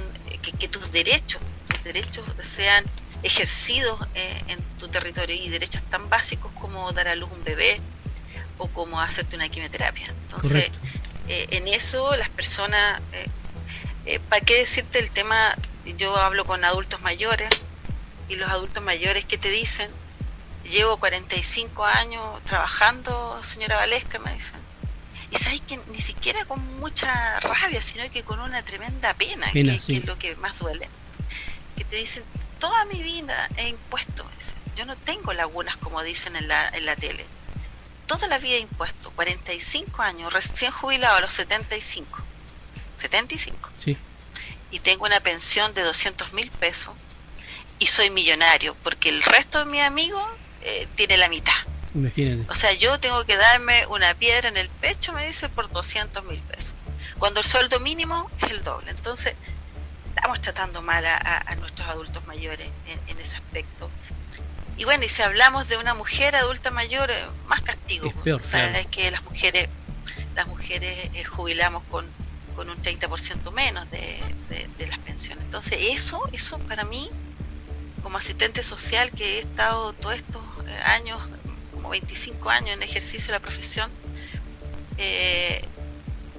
que, 0.58 0.68
tus 0.68 0.90
derechos, 0.90 1.40
tus 1.66 1.82
derechos 1.82 2.24
sean 2.40 2.84
ejercidos 3.22 3.98
en 4.14 4.60
tu 4.78 4.88
territorio 4.88 5.34
y 5.34 5.48
derechos 5.48 5.82
tan 5.84 6.08
básicos 6.08 6.52
como 6.60 6.92
dar 6.92 7.08
a 7.08 7.14
luz 7.14 7.30
un 7.32 7.42
bebé 7.44 7.80
o 8.58 8.68
como 8.68 9.00
hacerte 9.00 9.36
una 9.36 9.48
quimioterapia. 9.48 10.06
Entonces, 10.08 10.70
en 11.28 11.68
eso 11.68 12.16
las 12.16 12.30
personas, 12.30 13.02
¿para 14.28 14.44
qué 14.44 14.58
decirte 14.58 15.00
el 15.00 15.10
tema? 15.10 15.56
Yo 15.98 16.16
hablo 16.16 16.44
con 16.44 16.64
adultos 16.64 17.00
mayores 17.02 17.48
y 18.28 18.36
los 18.36 18.48
adultos 18.50 18.82
mayores 18.82 19.24
que 19.24 19.36
te 19.36 19.50
dicen 19.50 19.90
llevo 20.70 20.96
45 20.98 21.84
años 21.84 22.44
trabajando, 22.44 23.38
señora 23.42 23.76
Valesca, 23.76 24.18
me 24.20 24.32
dicen. 24.32 24.60
Y 25.30 25.36
sabes 25.36 25.60
que 25.60 25.76
ni 25.92 26.00
siquiera 26.00 26.44
con 26.44 26.78
mucha 26.80 27.38
rabia, 27.40 27.82
sino 27.82 28.10
que 28.10 28.24
con 28.24 28.40
una 28.40 28.62
tremenda 28.62 29.14
pena, 29.14 29.50
que, 29.52 29.60
es 29.60 30.04
lo 30.04 30.18
que 30.18 30.34
más 30.36 30.58
duele. 30.58 30.88
Que 31.76 31.84
te 31.84 31.96
dicen, 31.96 32.24
toda 32.58 32.84
mi 32.86 33.02
vida 33.02 33.48
he 33.56 33.68
impuesto, 33.68 34.28
yo 34.74 34.86
no 34.86 34.96
tengo 34.96 35.32
lagunas 35.32 35.76
como 35.76 36.02
dicen 36.02 36.36
en 36.36 36.48
la, 36.48 36.68
en 36.68 36.86
la 36.86 36.96
tele. 36.96 37.24
Toda 38.06 38.26
la 38.26 38.38
vida 38.38 38.56
he 38.56 38.60
impuesto, 38.60 39.10
45 39.12 40.02
años, 40.02 40.32
recién 40.32 40.72
jubilado 40.72 41.16
a 41.16 41.20
los 41.20 41.32
75. 41.32 42.18
75. 42.96 43.70
Sí. 43.84 43.96
Y 44.72 44.80
tengo 44.80 45.04
una 45.04 45.20
pensión 45.20 45.74
de 45.74 45.82
200 45.82 46.32
mil 46.32 46.50
pesos 46.50 46.94
y 47.78 47.86
soy 47.86 48.10
millonario, 48.10 48.74
porque 48.82 49.08
el 49.08 49.22
resto 49.22 49.60
de 49.60 49.64
mis 49.66 49.82
amigos 49.82 50.24
eh, 50.62 50.86
tiene 50.94 51.16
la 51.16 51.28
mitad. 51.28 51.54
O 52.48 52.54
sea, 52.54 52.72
yo 52.74 53.00
tengo 53.00 53.24
que 53.24 53.36
darme 53.36 53.86
una 53.86 54.14
piedra 54.14 54.48
en 54.48 54.56
el 54.56 54.68
pecho, 54.68 55.12
me 55.12 55.26
dice, 55.26 55.48
por 55.48 55.70
200 55.70 56.24
mil 56.24 56.38
pesos. 56.40 56.74
Cuando 57.18 57.40
el 57.40 57.46
sueldo 57.46 57.80
mínimo 57.80 58.30
es 58.40 58.50
el 58.50 58.62
doble. 58.62 58.90
Entonces, 58.92 59.34
estamos 60.14 60.40
tratando 60.40 60.82
mal 60.82 61.04
a, 61.04 61.54
nuestros 61.56 61.88
adultos 61.88 62.24
mayores 62.26 62.68
en, 63.08 63.18
ese 63.18 63.36
aspecto. 63.36 63.90
Y 64.76 64.84
bueno, 64.84 65.04
y 65.04 65.08
si 65.08 65.22
hablamos 65.22 65.68
de 65.68 65.76
una 65.78 65.94
mujer 65.94 66.36
adulta 66.36 66.70
mayor, 66.70 67.10
eh, 67.10 67.24
más 67.46 67.60
castigo. 67.62 68.12
o 68.32 68.38
sea, 68.38 68.78
es 68.78 68.86
que 68.86 69.10
las 69.10 69.22
mujeres 69.24 69.68
las 70.34 70.46
mujeres 70.46 71.10
eh, 71.14 71.24
jubilamos 71.24 71.82
con, 71.90 72.06
con 72.54 72.70
un 72.70 72.80
30% 72.80 73.52
menos 73.52 73.90
de, 73.90 74.20
de 74.78 74.86
las 74.86 74.98
pensiones. 74.98 75.44
Entonces, 75.44 75.78
eso, 75.82 76.22
eso 76.32 76.58
para 76.60 76.84
mí 76.84 77.10
como 78.02 78.18
asistente 78.18 78.62
social 78.62 79.10
que 79.12 79.36
he 79.36 79.38
estado 79.40 79.92
todos 79.94 80.16
estos 80.16 80.42
eh, 80.66 80.76
años, 80.84 81.20
como 81.72 81.90
25 81.90 82.50
años 82.50 82.70
en 82.70 82.82
ejercicio 82.82 83.28
de 83.28 83.32
la 83.32 83.40
profesión, 83.40 83.90
eh, 84.98 85.62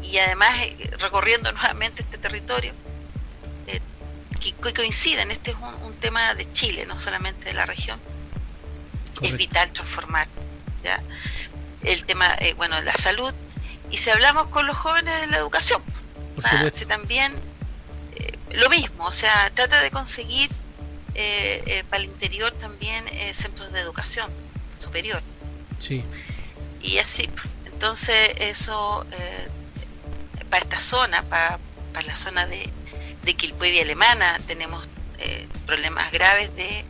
y 0.01 0.17
además 0.17 0.49
eh, 0.61 0.91
recorriendo 0.99 1.51
nuevamente 1.53 2.01
este 2.01 2.17
territorio, 2.17 2.73
que, 4.39 4.73
coinciden, 4.73 5.29
este 5.29 5.51
es 5.51 5.57
un, 5.57 5.93
tema 6.01 6.33
de 6.33 6.51
Chile, 6.51 6.87
no 6.87 6.97
solamente 6.97 7.45
de 7.45 7.53
la 7.53 7.67
región, 7.67 7.99
es 9.21 9.37
vital 9.37 9.71
transformar 9.71 10.27
¿ya? 10.83 10.99
el 11.83 12.05
tema, 12.05 12.35
bueno, 12.57 12.81
la 12.81 12.93
salud, 12.93 13.35
y 13.91 13.97
si 13.97 14.09
hablamos 14.09 14.47
con 14.47 14.65
los 14.65 14.75
jóvenes 14.75 15.21
de 15.21 15.27
la 15.27 15.37
educación, 15.37 15.83
si 16.73 16.87
también 16.87 17.31
lo 18.53 18.69
mismo, 18.69 19.05
o 19.05 19.11
sea, 19.11 19.51
trata 19.53 19.79
de 19.81 19.91
conseguir 19.91 20.49
eh, 20.51 20.55
eh, 20.55 20.60
para 21.89 22.03
el 22.03 22.09
interior 22.09 22.51
también 22.53 23.07
eh, 23.09 23.33
centros 23.33 23.71
de 23.71 23.79
educación 23.79 24.29
superior. 24.79 25.21
Sí. 25.79 26.03
Y 26.81 26.97
así, 26.97 27.29
entonces 27.65 28.31
eso, 28.37 29.05
para 30.49 30.63
esta 30.63 30.79
zona, 30.79 31.23
para, 31.23 31.59
para 31.93 32.07
la 32.07 32.15
zona 32.15 32.47
de, 32.47 32.69
de 33.23 33.35
y 33.67 33.79
Alemana, 33.79 34.39
tenemos 34.47 34.87
problemas 35.67 36.11
graves 36.11 36.55
de, 36.55 36.83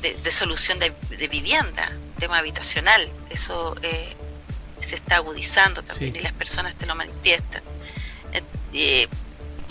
de, 0.00 0.32
solución 0.32 0.80
de, 0.80 0.92
vivienda, 1.28 1.92
tema 2.18 2.38
habitacional. 2.38 3.08
Eso 3.30 3.76
se 4.80 4.96
está 4.96 5.16
agudizando 5.16 5.82
también 5.84 6.16
y 6.16 6.18
las 6.18 6.32
personas 6.32 6.74
te 6.74 6.86
lo 6.86 6.96
manifiestan. 6.96 7.62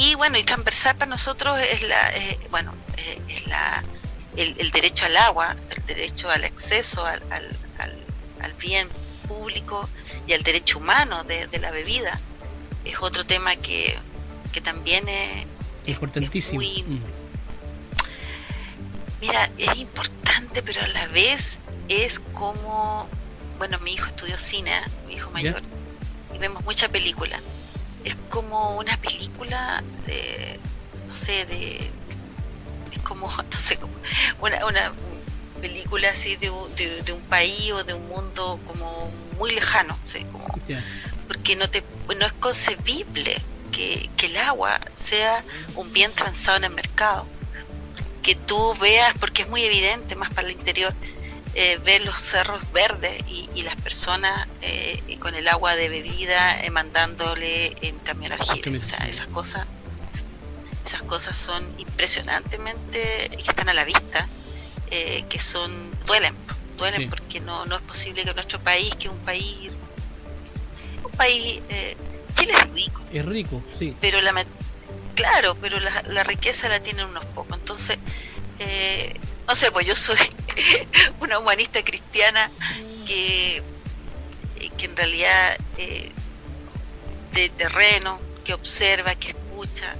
Y 0.01 0.15
bueno, 0.15 0.39
y 0.39 0.43
transversal 0.43 0.96
para 0.98 1.10
nosotros 1.10 1.60
es 1.60 1.88
la, 1.88 2.10
eh, 2.15 2.39
bueno, 2.50 2.74
eh, 2.98 3.22
es 3.27 3.46
la, 3.46 3.84
el, 4.36 4.72
derecho 4.72 5.05
al 5.05 5.15
agua, 5.15 5.55
el 5.70 5.86
derecho 5.86 6.31
al 6.31 6.43
acceso 6.43 7.05
al, 7.05 7.22
al, 7.29 7.55
al, 8.41 8.53
bien 8.53 8.89
público 9.27 9.88
y 10.25 10.34
al 10.34 10.41
derecho 10.41 10.79
humano 10.79 11.24
de, 11.24 11.46
de, 11.46 11.60
la 11.60 11.70
bebida. 11.70 12.20
Es 12.84 12.98
otro 13.00 13.27
tema 13.27 13.55
que, 13.58 13.96
que 14.51 14.60
también 14.60 15.08
es, 15.08 15.46
importantísimo. 15.86 16.62
Mm. 16.62 17.00
Mira, 19.22 19.51
es 19.60 19.77
importante, 19.77 20.63
pero 20.63 20.81
a 20.81 20.88
la 20.88 21.05
vez 21.10 21.62
es 21.89 22.20
como, 22.34 23.08
bueno, 23.60 23.77
mi 23.79 23.93
hijo 23.93 24.08
estudió 24.08 24.39
cine, 24.39 24.74
mi 25.05 25.13
hijo 25.13 25.29
mayor, 25.29 25.62
y 26.34 26.39
vemos 26.39 26.63
mucha 26.63 26.89
película. 26.89 27.39
Es 28.03 28.15
como 28.29 28.77
una 28.77 28.96
película 28.98 29.84
de, 30.05 30.60
no 31.08 31.13
sé, 31.13 31.46
de, 31.46 31.91
es 32.91 33.00
como, 33.03 33.27
no 33.51 33.60
sé, 33.60 33.77
como 33.77 33.93
una, 34.41 34.65
una 34.65 34.93
película 35.60 36.10
así 36.10 36.36
de, 36.38 36.51
de, 37.05 37.13
un 37.13 37.22
país 37.22 37.72
o 37.72 37.84
de 37.84 37.93
un 37.93 38.08
mundo 38.08 38.60
como 38.65 39.12
muy 39.38 39.51
lejano, 39.51 39.98
¿sí? 40.03 40.25
como, 40.31 40.48
porque 41.27 41.55
no, 41.55 41.70
te, 41.70 41.84
no 42.17 42.25
es 42.25 42.34
concebible 42.34 43.36
que, 43.72 44.10
que 44.17 44.25
el 44.25 44.38
agua 44.38 44.79
sea 44.96 45.43
un 45.75 45.93
bien 45.93 46.12
transado 46.13 46.58
en 46.58 46.63
el 46.65 46.72
mercado 46.72 47.27
que 48.22 48.36
tú 48.36 48.75
veas, 48.79 49.15
porque 49.20 49.43
es 49.43 49.50
muy 49.50 49.63
evidente 49.63 50.15
más 50.15 50.29
para 50.34 50.48
el 50.48 50.53
interior, 50.53 50.93
eh, 51.55 51.79
ver 51.84 52.01
los 52.01 52.20
cerros 52.20 52.63
verdes 52.72 53.22
y, 53.27 53.63
las 53.63 53.75
personas 53.75 54.48
eh, 54.62 55.17
con 55.20 55.36
el 55.36 55.48
agua 55.48 55.75
de 55.75 55.88
bebida 55.88 56.63
eh, 56.63 56.70
mandándole 56.72 57.75
en 57.81 58.00
camión 58.00 58.31
aljibe. 58.31 58.77
O 58.77 58.84
sea, 58.84 59.05
esas 59.08 59.27
cosas, 59.27 59.67
esas 60.84 61.03
cosas 61.03 61.38
son 61.38 61.63
impresionantemente, 61.77 63.29
que 63.29 63.43
están 63.50 63.70
a 63.70 63.74
la 63.74 63.84
vista, 63.84 64.27
eh, 64.89 65.25
que 65.29 65.39
son, 65.39 65.91
duelen, 66.05 66.36
duelen 66.77 67.10
porque 67.10 67.39
no, 67.39 67.65
no 67.65 67.75
es 67.75 67.81
posible 67.81 68.24
que 68.24 68.34
nuestro 68.34 68.60
país, 68.60 68.96
que 68.96 69.10
un 69.10 69.20
país, 69.20 69.72
un 71.03 71.12
país, 71.12 71.62
Chile 72.34 72.53
es 72.58 72.70
rico. 72.72 73.01
Es 73.12 73.25
rico, 73.25 73.62
sí. 73.77 73.96
Pero 74.00 74.22
la 74.22 74.34
Claro, 75.15 75.58
pero 75.62 75.77
la, 75.79 76.24
riqueza 76.24 76.70
la 76.70 76.81
tienen 76.81 77.05
unos 77.05 77.25
pocos. 77.25 77.58
Entonces, 77.58 77.98
eh, 78.60 79.13
no 79.51 79.55
sé, 79.58 79.70
pues 79.70 79.86
yo 79.86 79.96
soy 79.96 80.17
una 81.20 81.38
humanista 81.38 81.84
cristiana 81.84 82.50
que, 83.05 83.58
eh, 83.58 84.70
que 84.77 84.86
en 84.86 84.96
realidad 84.96 85.58
eh, 85.77 86.10
de 87.34 87.50
terreno, 87.50 88.17
que 88.46 88.53
observa, 88.53 89.13
que 89.15 89.31
escucha 89.31 89.93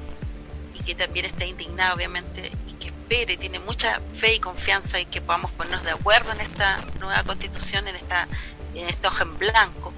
y 0.80 0.84
que 0.84 0.96
también 0.96 1.26
está 1.26 1.46
indignada, 1.46 1.94
obviamente, 1.94 2.50
y 2.66 2.74
que 2.76 2.88
espera 2.88 3.34
y 3.34 3.36
tiene 3.36 3.60
mucha 3.60 4.00
fe 4.14 4.36
y 4.36 4.40
confianza 4.40 5.02
y 5.02 5.06
que 5.06 5.20
podamos 5.20 5.52
ponernos 5.52 5.84
de 5.84 5.92
acuerdo 5.92 6.32
en 6.32 6.40
esta 6.40 6.80
nueva 7.02 7.22
constitución, 7.26 7.90
en 7.90 7.98
esta, 7.98 8.30
en 8.74 8.88
esta 8.88 9.10
hoja 9.10 9.24
en 9.24 9.38
blanco, 9.38 9.92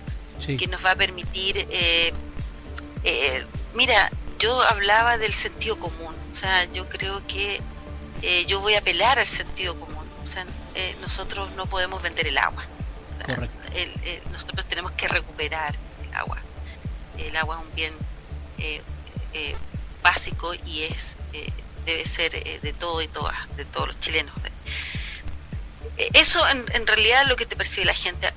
que 0.57 0.65
nos 0.65 0.83
va 0.83 0.91
a 0.91 0.95
permitir. 0.95 1.67
mira, 3.75 4.09
yo 4.39 4.59
hablaba 4.63 5.19
del 5.19 5.31
sentido 5.31 5.77
común, 5.77 6.15
o 6.31 6.33
sea, 6.33 6.65
yo 6.71 6.89
creo 6.89 7.21
que 7.27 7.61
eh, 8.23 8.45
yo 8.45 8.59
voy 8.61 8.73
a 8.75 8.79
apelar 8.79 9.19
al 9.19 9.27
sentido 9.27 9.79
común, 9.79 10.09
o 10.23 10.27
sea, 10.27 10.45
eh, 10.75 10.95
nosotros 11.01 11.51
no 11.51 11.67
podemos 11.67 12.01
vender 12.01 12.25
el 12.27 12.37
agua, 12.37 12.65
nosotros 14.31 14.65
tenemos 14.65 14.91
que 14.93 15.07
recuperar 15.07 15.75
el 16.03 16.13
agua, 16.15 16.41
el 17.17 17.35
agua 17.35 17.57
es 17.59 17.67
un 17.67 17.75
bien 17.75 17.93
eh, 18.57 18.81
básico 20.01 20.53
y 20.53 20.83
es 20.83 21.17
debe 21.85 22.05
ser 22.05 22.31
de 22.61 22.73
todo 22.73 23.01
y 23.01 23.07
todas, 23.07 23.35
de 23.57 23.65
todos 23.65 23.87
los 23.87 23.99
chilenos. 23.99 24.33
Eso 26.13 26.47
en, 26.47 26.65
en 26.73 26.87
realidad 26.87 27.23
es 27.23 27.27
lo 27.27 27.35
que 27.35 27.45
te 27.45 27.55
percibe 27.55 27.85
la 27.85 27.93
gente. 27.93 28.31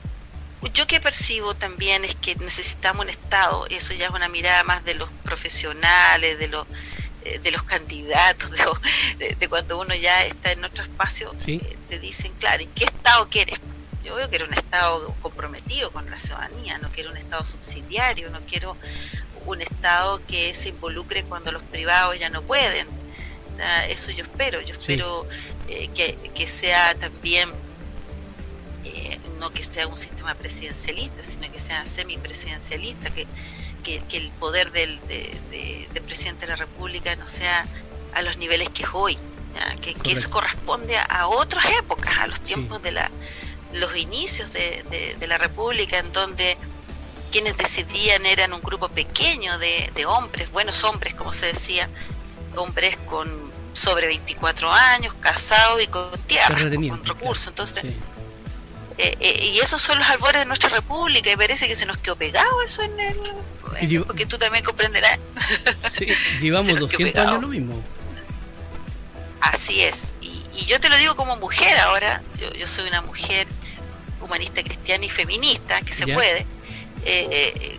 Yo 0.74 0.87
que 0.87 1.00
percibo 1.00 1.54
también 1.54 2.04
es 2.04 2.16
que 2.16 2.34
necesitamos 2.37 3.04
un 3.04 3.11
Estado, 3.11 3.66
y 3.70 3.74
eso 3.74 3.94
ya 3.94 4.06
es 4.06 4.12
una 4.12 4.28
mirada 4.28 4.64
más 4.64 4.84
de 4.84 4.94
los 4.94 5.08
profesionales, 5.22 6.38
de 6.38 6.48
los 6.48 6.66
eh, 6.66 7.05
de 7.42 7.50
los 7.50 7.62
candidatos, 7.64 8.50
de, 9.18 9.48
cuando 9.48 9.78
uno 9.78 9.94
ya 9.94 10.24
está 10.24 10.52
en 10.52 10.64
otro 10.64 10.84
espacio, 10.84 11.32
eh, 11.46 11.76
te 11.88 11.98
dicen, 11.98 12.32
claro, 12.34 12.62
¿y 12.62 12.66
qué 12.66 12.84
Estado 12.84 13.28
quieres? 13.28 13.60
Yo 14.04 14.14
veo 14.14 14.30
que 14.30 14.36
era 14.36 14.44
un 14.44 14.54
Estado 14.54 15.14
comprometido 15.20 15.90
con 15.90 16.08
la 16.08 16.18
ciudadanía, 16.18 16.78
no 16.78 16.90
quiero 16.92 17.10
un 17.10 17.16
Estado 17.16 17.44
subsidiario, 17.44 18.30
no 18.30 18.40
quiero 18.42 18.76
un 19.46 19.60
Estado 19.60 20.20
que 20.26 20.54
se 20.54 20.68
involucre 20.68 21.24
cuando 21.24 21.52
los 21.52 21.62
privados 21.64 22.18
ya 22.18 22.30
no 22.30 22.42
pueden. 22.42 22.86
Eso 23.88 24.10
yo 24.10 24.22
espero, 24.22 24.60
yo 24.60 24.74
espero 24.74 25.26
eh, 25.66 25.88
que, 25.94 26.16
que 26.34 26.46
sea 26.46 26.94
también 26.94 27.50
no 29.38 29.53
que 29.53 29.64
sea 29.64 29.87
un 29.87 29.96
sistema 29.96 30.35
presidencialista, 30.35 31.22
sino 31.22 31.51
que 31.51 31.59
sea 31.59 31.85
semipresidencialista, 31.87 33.11
que, 33.11 33.27
que, 33.83 34.16
el 34.16 34.31
poder 34.33 34.72
del 34.72 34.99
presidente 36.05 36.46
de 36.46 36.53
la 36.53 36.57
República 36.57 37.14
no 37.16 37.27
sea 37.27 37.66
a 38.14 38.22
los 38.22 38.37
niveles 38.38 38.70
que 38.70 38.83
es 38.83 38.88
hoy, 38.92 39.18
que, 39.81 40.12
eso 40.12 40.31
corresponde 40.31 40.96
a, 40.96 41.29
otras 41.29 41.64
épocas, 41.79 42.18
a 42.18 42.27
los 42.27 42.40
tiempos 42.40 42.83
de 42.83 42.92
la, 42.92 43.11
los 43.72 43.96
inicios 43.96 44.53
de, 44.53 45.16
la 45.27 45.38
República, 45.38 45.99
en 45.99 46.12
donde 46.12 46.57
quienes 47.31 47.57
decidían 47.57 48.25
eran 48.27 48.53
un 48.53 48.61
grupo 48.61 48.88
pequeño 48.88 49.59
de, 49.59 50.07
hombres, 50.07 50.51
buenos 50.53 50.85
hombres, 50.85 51.14
como 51.14 51.33
se 51.33 51.46
decía, 51.46 51.88
hombres 52.57 52.96
con 53.07 53.55
sobre 53.75 54.07
24 54.07 54.72
años, 54.72 55.14
casados 55.20 55.83
y 55.83 55.87
con 55.88 56.11
tierra, 56.27 56.57
con, 56.59 57.05
recursos. 57.05 57.49
Entonces, 57.49 57.85
eh, 58.98 59.16
eh, 59.20 59.52
y 59.54 59.59
esos 59.59 59.82
son 59.82 59.98
los 59.98 60.09
albores 60.09 60.40
de 60.40 60.46
nuestra 60.46 60.70
república 60.70 61.30
y 61.30 61.37
parece 61.37 61.68
que 61.68 61.76
se 61.76 61.85
nos 61.85 61.98
quedó 61.98 62.16
pegado 62.16 62.62
eso 62.62 62.82
en 62.82 62.98
el... 62.98 64.04
porque 64.04 64.24
tú 64.24 64.38
también 64.38 64.64
comprenderás. 64.64 65.18
Sí, 65.92 66.06
llevamos 66.40 66.78
200 66.80 67.26
años 67.26 67.42
lo 67.42 67.48
mismo. 67.48 67.85
Así 69.40 69.82
es. 69.82 70.12
Y, 70.22 70.44
yo 70.66 70.80
te 70.80 70.88
lo 70.88 70.96
digo 70.96 71.14
como 71.14 71.37
mujer 71.37 71.76
ahora, 71.78 72.22
yo, 72.40 72.50
yo 72.54 72.66
soy 72.66 72.88
una 72.88 73.02
mujer 73.02 73.46
humanista 74.22 74.62
cristiana 74.62 75.04
y 75.04 75.11
feminista, 75.11 75.82
que 75.82 75.92
se 75.92 76.06
puede. 76.06 76.46
Eh, 77.04 77.78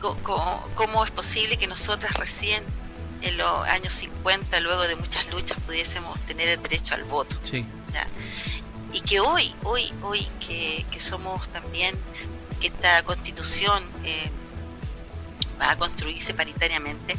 ¿Cómo 0.00 1.04
es 1.04 1.10
posible 1.10 1.56
que 1.56 1.66
nosotras 1.66 2.14
recién 2.14 2.62
en 3.22 3.36
los 3.36 3.68
años 3.68 3.92
50, 3.94 4.60
luego 4.60 4.82
de 4.82 4.94
muchas 4.94 5.28
luchas, 5.32 5.58
pudiésemos 5.66 6.20
tener 6.20 6.48
el 6.48 6.62
derecho 6.62 6.94
al 6.94 7.02
voto? 7.04 7.36
Sí 7.42 7.66
y 8.92 9.00
que 9.00 9.20
hoy, 9.20 9.54
hoy, 9.62 9.92
hoy 10.02 10.26
que, 10.40 10.84
somos 11.00 11.48
también, 11.48 11.98
que 12.60 12.68
esta 12.68 13.02
constitución 13.02 13.82
eh, 14.04 14.30
va 15.60 15.70
a 15.70 15.78
construirse 15.78 16.34
paritariamente, 16.34 17.16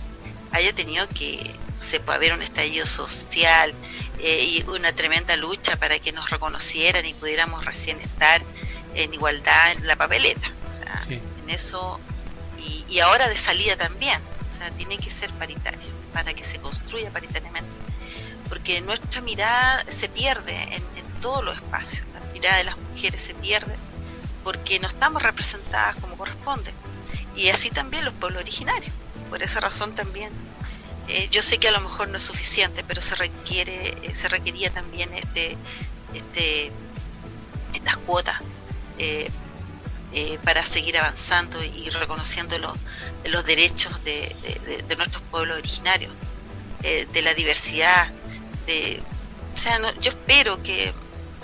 haya 0.52 0.74
tenido 0.74 1.08
que 1.10 1.54
se 1.80 2.00
puede 2.00 2.18
haber 2.18 2.34
un 2.34 2.42
estallido 2.42 2.86
social 2.86 3.74
eh, 4.20 4.44
y 4.44 4.64
una 4.70 4.94
tremenda 4.94 5.36
lucha 5.36 5.76
para 5.78 6.00
que 6.00 6.12
nos 6.12 6.30
reconocieran 6.30 7.06
y 7.06 7.14
pudiéramos 7.14 7.66
recién 7.66 8.00
estar 8.00 8.42
en 8.96 9.14
igualdad 9.14 9.74
en 9.74 9.88
la 9.88 9.96
papeleta. 9.96 10.52
O 10.72 10.78
sea, 10.78 11.06
en 11.10 11.50
eso, 11.50 12.00
y, 12.58 12.86
y, 12.88 13.00
ahora 13.00 13.28
de 13.28 13.38
salida 13.38 13.76
también. 13.76 14.22
O 14.50 14.56
sea, 14.56 14.70
tiene 14.72 14.98
que 14.98 15.12
ser 15.12 15.32
paritario 15.34 15.90
para 16.14 16.34
que 16.34 16.44
se 16.44 16.60
construya 16.60 17.12
paritariamente. 17.12 17.70
Porque 18.48 18.80
nuestra 18.82 19.20
mirada 19.22 19.84
se 19.90 20.08
pierde 20.08 20.56
en, 20.72 21.03
todos 21.24 21.44
los 21.44 21.56
espacios. 21.56 22.06
La 22.14 22.20
mirada 22.34 22.58
de 22.58 22.66
las 22.66 22.78
mujeres 22.78 23.22
se 23.22 23.34
pierde 23.34 23.76
porque 24.44 24.78
no 24.80 24.88
estamos 24.90 25.24
representadas 25.24 25.96
como 25.96 26.18
corresponde. 26.18 26.72
Y 27.36 27.50
así 27.50 27.72
también 27.72 28.06
los 28.06 28.14
pueblos 28.14 28.42
originarios. 28.44 28.94
Por 29.30 29.42
esa 29.42 29.62
razón 29.62 29.96
también, 29.96 30.32
eh, 31.08 31.30
yo 31.32 31.42
sé 31.42 31.58
que 31.58 31.70
a 31.70 31.72
lo 31.72 31.80
mejor 31.80 32.10
no 32.10 32.18
es 32.18 32.24
suficiente, 32.26 32.84
pero 32.84 33.02
se 33.02 33.16
requiere, 33.16 33.98
eh, 34.04 34.14
se 34.14 34.28
requería 34.28 34.70
también 34.70 35.12
este, 35.14 35.56
este, 36.14 36.72
estas 37.74 37.98
cuotas 37.98 38.40
eh, 39.00 39.30
para 40.44 40.64
seguir 40.66 40.98
avanzando 41.00 41.64
y 41.64 41.90
reconociendo 41.90 42.56
los 43.26 43.46
derechos 43.46 44.04
de, 44.04 44.36
de, 44.88 44.96
nuestros 44.96 45.24
pueblos 45.32 45.58
originarios, 45.58 46.14
de 46.82 47.22
la 47.24 47.34
diversidad, 47.34 48.12
de, 48.68 49.02
o 49.56 49.58
sea, 49.58 49.80
yo 50.00 50.12
espero 50.12 50.62
que 50.62 50.94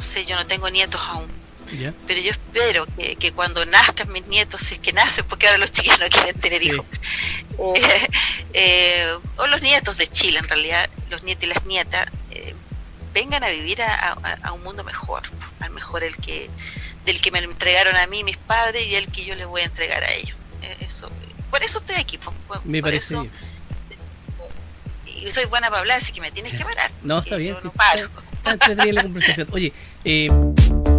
sé, 0.01 0.25
yo 0.25 0.35
no 0.35 0.47
tengo 0.47 0.69
nietos 0.69 1.01
aún. 1.01 1.39
Pero 2.07 2.19
yo 2.19 2.31
espero 2.31 2.87
que, 2.97 3.31
cuando 3.33 3.63
nazcan 3.65 4.11
mis 4.11 4.25
nietos, 4.25 4.61
si 4.61 4.75
es 4.75 4.79
que 4.79 4.91
nacen, 4.91 5.25
porque 5.25 5.47
ahora 5.47 5.59
los 5.59 5.71
chiquillos 5.71 5.99
no 5.99 6.07
quieren 6.07 6.39
tener 6.39 6.63
hijos, 6.63 6.85
eh, 7.75 8.07
eh, 8.53 9.17
o 9.37 9.47
los 9.47 9.61
nietos 9.61 9.97
de 9.97 10.07
Chile 10.07 10.39
en 10.39 10.47
realidad, 10.47 10.89
los 11.09 11.23
nietos 11.23 11.43
y 11.43 11.47
las 11.47 11.65
nietas, 11.65 12.07
eh, 12.31 12.55
vengan 13.13 13.43
a 13.43 13.49
vivir 13.49 13.81
a, 13.81 14.51
un 14.53 14.63
mundo 14.63 14.83
mejor, 14.83 15.23
al 15.59 15.69
mejor 15.71 16.03
el 16.03 16.15
que 16.17 16.49
del 17.05 17.21
que 17.21 17.31
me 17.31 17.39
entregaron 17.39 17.95
a 17.95 18.05
mí 18.07 18.23
mis 18.23 18.37
padres 18.37 18.85
y 18.85 18.95
el 18.95 19.07
que 19.07 19.25
yo 19.25 19.33
les 19.35 19.47
voy 19.47 19.61
a 19.61 19.65
entregar 19.65 20.03
a 20.03 20.11
ellos. 20.13 20.35
eso, 20.81 21.09
por 21.49 21.63
eso 21.63 21.79
estoy 21.79 21.95
aquí. 21.95 22.17
Por, 22.17 22.33
me 22.65 22.81
parece 22.81 23.15
y 25.21 25.31
soy 25.31 25.45
buena 25.45 25.69
para 25.69 25.81
hablar, 25.81 25.97
así 25.97 26.11
que 26.11 26.21
me 26.21 26.31
tienes 26.31 26.53
que 26.53 26.63
parar. 26.63 26.91
No, 27.03 27.19
está 27.19 27.35
bien. 27.37 27.57
No, 27.63 27.71
paro. 27.71 28.09
Está, 28.45 28.73
la 28.73 29.01
conversación. 29.03 29.47
Oye, 29.51 29.73
eh, 30.03 30.27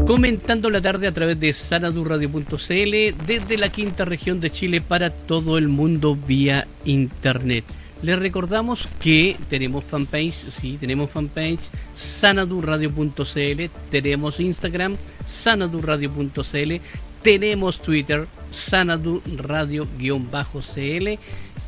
comentando 0.06 0.70
la 0.70 0.80
tarde 0.80 1.06
a 1.06 1.12
través 1.12 1.38
de 1.38 1.52
sanadurradio.cl 1.52 3.26
desde 3.26 3.56
la 3.56 3.68
quinta 3.68 4.04
región 4.04 4.40
de 4.40 4.50
Chile 4.50 4.80
para 4.80 5.10
todo 5.10 5.56
el 5.56 5.68
mundo 5.68 6.16
vía 6.16 6.66
internet. 6.84 7.64
Les 8.02 8.18
recordamos 8.18 8.88
que 8.98 9.36
tenemos 9.48 9.84
fanpage, 9.84 10.32
sí, 10.32 10.78
tenemos 10.80 11.10
fanpage 11.10 11.70
sanadurradio.cl, 11.92 13.70
tenemos 13.90 14.40
Instagram 14.40 14.96
sanadurradio.cl, 15.24 16.80
tenemos 17.22 17.82
Twitter 17.82 18.26
sanadurradio-cl 18.50 21.18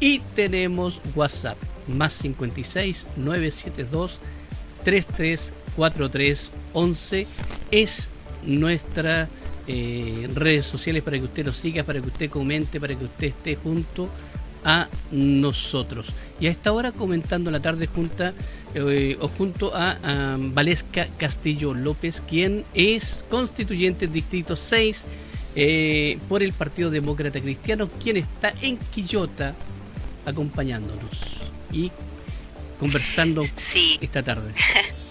y 0.00 0.18
tenemos 0.34 1.02
WhatsApp 1.14 1.58
más 1.86 2.14
56 2.14 3.06
972 3.16 4.20
334311 5.76 7.26
es 7.70 8.08
nuestra 8.44 9.28
eh, 9.66 10.28
redes 10.34 10.66
sociales 10.66 11.02
para 11.02 11.18
que 11.18 11.24
usted 11.24 11.46
nos 11.46 11.56
siga, 11.56 11.84
para 11.84 12.00
que 12.00 12.08
usted 12.08 12.30
comente, 12.30 12.80
para 12.80 12.98
que 12.98 13.04
usted 13.04 13.28
esté 13.28 13.56
junto 13.56 14.08
a 14.64 14.88
nosotros. 15.10 16.08
Y 16.40 16.46
a 16.46 16.50
esta 16.50 16.72
hora 16.72 16.92
comentando 16.92 17.50
la 17.50 17.60
tarde 17.60 17.86
junta 17.86 18.32
eh, 18.74 19.16
o 19.20 19.28
junto 19.28 19.72
a, 19.74 20.36
Valesca 20.38 21.08
Castillo 21.16 21.74
López, 21.74 22.22
quien 22.28 22.64
es 22.74 23.24
constituyente 23.28 24.06
del 24.06 24.14
Distrito 24.14 24.56
6 24.56 25.04
eh, 25.54 26.18
por 26.28 26.42
el 26.42 26.52
Partido 26.52 26.90
Demócrata 26.90 27.40
Cristiano, 27.40 27.88
quien 28.02 28.16
está 28.16 28.52
en 28.60 28.78
Quillota 28.78 29.54
acompañándonos 30.24 31.36
y 31.72 31.90
conversando 32.80 33.42
esta 34.00 34.22
tarde. 34.22 34.52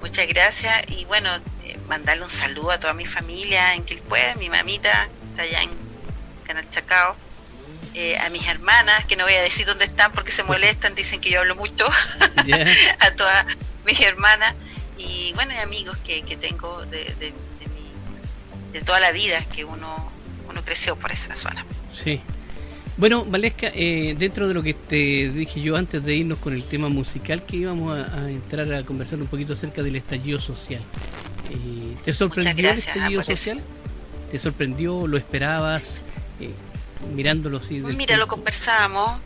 Muchas 0.00 0.26
gracias 0.28 0.84
y 0.88 1.04
bueno, 1.04 1.28
eh, 1.62 1.78
mandarle 1.86 2.24
un 2.24 2.30
saludo 2.30 2.70
a 2.70 2.80
toda 2.80 2.94
mi 2.94 3.04
familia 3.04 3.74
en 3.74 3.84
Quilpue, 3.84 4.34
mi 4.38 4.48
mamita 4.48 5.08
está 5.30 5.42
allá 5.42 5.62
en 5.62 5.70
Canal 6.46 6.68
Chacao, 6.70 7.16
eh, 7.94 8.18
a 8.18 8.30
mis 8.30 8.46
hermanas, 8.48 9.04
que 9.04 9.16
no 9.16 9.24
voy 9.24 9.34
a 9.34 9.42
decir 9.42 9.66
dónde 9.66 9.84
están 9.84 10.12
porque 10.12 10.32
se 10.32 10.42
molestan, 10.42 10.94
dicen 10.94 11.20
que 11.20 11.30
yo 11.30 11.40
hablo 11.40 11.54
mucho, 11.54 11.86
a 12.98 13.10
todas 13.12 13.44
mis 13.84 14.00
hermanas 14.00 14.54
y 14.96 15.32
bueno, 15.34 15.52
y 15.52 15.58
amigos 15.58 15.98
que, 15.98 16.22
que 16.22 16.36
tengo 16.36 16.84
de, 16.86 17.04
de, 17.18 17.34
de, 18.72 18.80
toda 18.82 19.00
la 19.00 19.12
vida, 19.12 19.44
que 19.52 19.64
uno, 19.64 20.12
uno 20.48 20.64
creció 20.64 20.96
por 20.96 21.12
esa 21.12 21.36
zona. 21.36 21.66
Sí. 21.92 22.22
Bueno, 23.00 23.24
Valesca, 23.24 23.68
eh, 23.72 24.14
dentro 24.18 24.46
de 24.46 24.52
lo 24.52 24.62
que 24.62 24.74
te 24.74 25.30
dije 25.30 25.62
yo 25.62 25.76
antes 25.76 26.04
de 26.04 26.16
irnos 26.16 26.38
con 26.38 26.52
el 26.52 26.62
tema 26.62 26.90
musical, 26.90 27.46
que 27.46 27.56
íbamos 27.56 27.98
a, 27.98 28.28
entrar 28.28 28.70
a 28.74 28.84
conversar 28.84 29.18
un 29.22 29.26
poquito 29.26 29.54
acerca 29.54 29.82
del 29.82 29.96
estallido 29.96 30.38
social. 30.38 30.82
Eh, 31.48 31.96
¿Te 32.04 32.12
sorprendió 32.12 32.68
el 32.68 32.76
estallido 32.76 33.24
social? 33.24 33.58
¿Te 34.30 34.38
sorprendió? 34.38 35.06
¿Lo 35.06 35.16
esperabas? 35.16 36.02
Eh, 36.40 36.52
mirándolo 37.14 37.56
así. 37.56 37.80
Mira, 37.80 38.18
lo 38.18 38.28
conversábamos, 38.28 39.18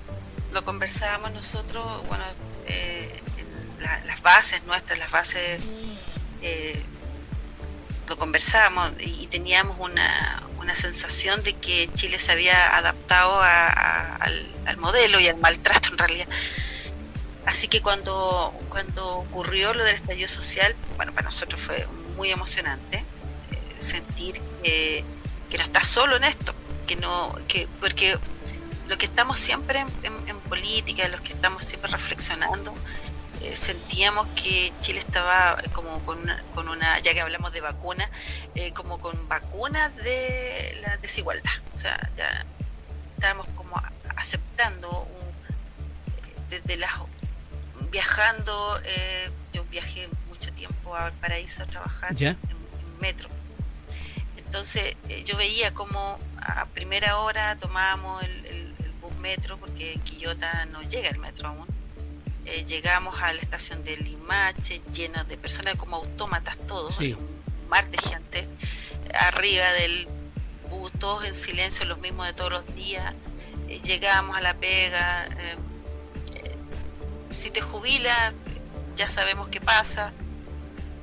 lo 0.53 0.65
conversábamos 0.65 1.33
nosotros, 1.33 1.85
bueno, 2.07 2.23
las 4.07 4.23
bases 4.23 4.63
nuestras, 4.67 5.01
las 5.01 5.11
bases, 5.11 5.61
lo 8.09 8.17
conversábamos 8.17 8.93
y 9.01 9.27
teníamos 9.27 9.77
una, 9.81 10.45
una 10.65 10.75
sensación 10.75 11.43
de 11.43 11.53
que 11.53 11.91
Chile 11.95 12.19
se 12.19 12.33
había 12.33 12.77
adaptado 12.77 13.41
al, 13.43 14.51
modelo 14.79 15.21
y 15.21 15.29
al 15.29 15.37
maltrato 15.37 15.91
en 15.93 15.99
realidad. 15.99 16.29
Así 17.47 17.69
que 17.69 17.81
cuando, 17.81 18.53
cuando 18.71 19.07
ocurrió 19.19 19.73
lo 19.75 19.85
del 19.85 19.95
estallido 19.95 20.29
social, 20.29 20.75
bueno, 20.97 21.13
para 21.13 21.27
nosotros 21.27 21.61
fue 21.61 21.87
muy 22.17 22.31
emocionante 22.31 22.99
eh, 22.99 23.05
sentir 23.79 24.41
que, 24.63 25.05
no 25.57 25.63
estás 25.63 25.87
solo 25.87 26.17
en 26.17 26.25
esto, 26.25 26.53
que 26.87 26.97
no, 26.97 27.39
que, 27.47 27.69
porque 27.79 28.19
lo 28.89 28.99
que 28.99 29.07
estamos 29.07 29.39
siempre 29.39 29.85
en, 30.03 30.29
en 30.29 30.41
política, 30.41 31.07
los 31.09 31.21
que 31.21 31.33
estamos 31.33 31.63
siempre 31.65 31.91
reflexionando, 31.91 32.75
eh, 33.45 33.57
sentíamos 33.57 34.27
que 34.29 34.73
Chile 34.81 35.01
estaba 35.01 35.59
como 35.75 36.03
con 36.07 36.19
una, 36.19 36.43
con 36.55 36.69
una, 36.69 36.99
ya 37.01 37.13
que 37.13 37.21
hablamos 37.21 37.53
de 37.53 37.61
vacuna, 37.61 38.09
eh, 38.55 38.73
como 38.73 38.99
con 39.01 39.29
vacunas 39.29 39.95
de 39.97 40.79
la 40.81 40.97
desigualdad. 40.97 41.53
O 41.75 41.79
sea, 41.79 42.11
ya 42.17 42.47
estábamos 43.17 43.47
como 43.55 43.81
aceptando 44.17 45.07
desde 46.49 46.77
las 46.79 46.91
viajando, 47.91 48.81
eh, 48.85 49.31
yo 49.53 49.65
viajé 49.65 50.09
mucho 50.29 50.51
tiempo 50.53 50.97
a 50.97 51.11
Paraíso 51.21 51.65
a 51.65 51.67
trabajar 51.67 52.17
en, 52.19 52.39
metro. 53.01 53.29
Entonces 54.39 54.97
yo 55.27 55.37
veía 55.37 55.75
como 55.75 56.19
a 56.41 56.65
primera 56.67 57.19
hora 57.19 57.57
tomábamos 57.57 58.23
el, 58.23 58.47
el, 58.47 58.75
el 58.79 58.93
bus 59.03 59.15
metro, 59.17 59.59
porque 59.59 59.93
en 59.93 60.01
Quillota 60.01 60.65
no 60.67 60.81
llega 60.83 61.11
el 61.11 61.19
metro 61.19 61.49
aún 61.49 61.74
eh, 62.47 62.65
llegamos 62.67 63.21
a 63.23 63.33
la 63.33 63.41
estación 63.41 63.83
de 63.85 63.97
Limache 63.97 64.83
lleno 64.93 65.25
de 65.25 65.39
personas 65.39 65.77
como 65.77 65.97
autómatas 65.97 66.59
todos, 66.67 66.99
un 66.99 67.17
mar 67.71 67.91
de 67.91 67.99
gente 67.99 68.47
arriba 69.15 69.65
del 69.73 70.07
bus, 70.69 70.93
todos 70.99 71.25
en 71.25 71.35
silencio, 71.35 71.87
los 71.87 71.99
mismos 71.99 72.27
de 72.27 72.35
todos 72.35 72.51
los 72.51 72.75
días. 72.75 73.15
Eh, 73.69 73.81
llegamos 73.83 74.37
a 74.37 74.43
la 74.43 74.55
pega, 74.55 75.27
eh, 75.27 75.57
si 77.31 77.51
te 77.51 77.63
jubilas, 77.63 78.35
ya 78.95 79.09
sabemos 79.09 79.49
qué 79.49 79.61
pasa, 79.61 80.13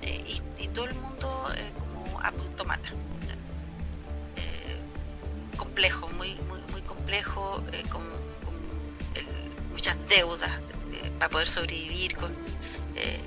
y, 0.01 0.67
todo 0.69 0.85
el 0.85 0.93
mundo 0.93 1.49
como 1.79 2.21
autómata. 2.21 2.89
complejo, 5.57 6.07
muy, 6.09 6.35
muy, 6.35 6.59
muy 6.71 6.81
complejo, 6.81 7.61
con, 7.91 8.01
muchas 9.73 9.97
deudas 10.07 10.51
para 11.17 11.29
poder 11.29 11.47
sobrevivir, 11.47 12.15
con 12.15 12.31
eh, 12.95 13.19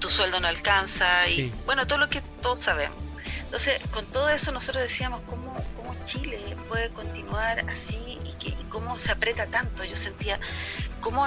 tu 0.00 0.08
sueldo 0.08 0.40
no 0.40 0.48
alcanza 0.48 1.28
y 1.28 1.52
bueno, 1.64 1.86
todo 1.86 1.98
lo 1.98 2.08
que 2.08 2.20
todos 2.42 2.60
sabemos. 2.60 2.96
Entonces, 3.44 3.80
con 3.92 4.04
todo 4.06 4.28
eso 4.28 4.52
nosotros 4.52 4.82
decíamos 4.82 5.22
cómo, 5.26 5.54
cómo 5.76 5.94
Chile 6.04 6.38
puede 6.68 6.90
continuar 6.90 7.64
así 7.70 8.18
y, 8.24 8.32
que, 8.34 8.54
cómo 8.68 8.98
se 8.98 9.12
aprieta 9.12 9.46
tanto. 9.46 9.84
Yo 9.84 9.96
sentía 9.96 10.38
cómo, 11.00 11.26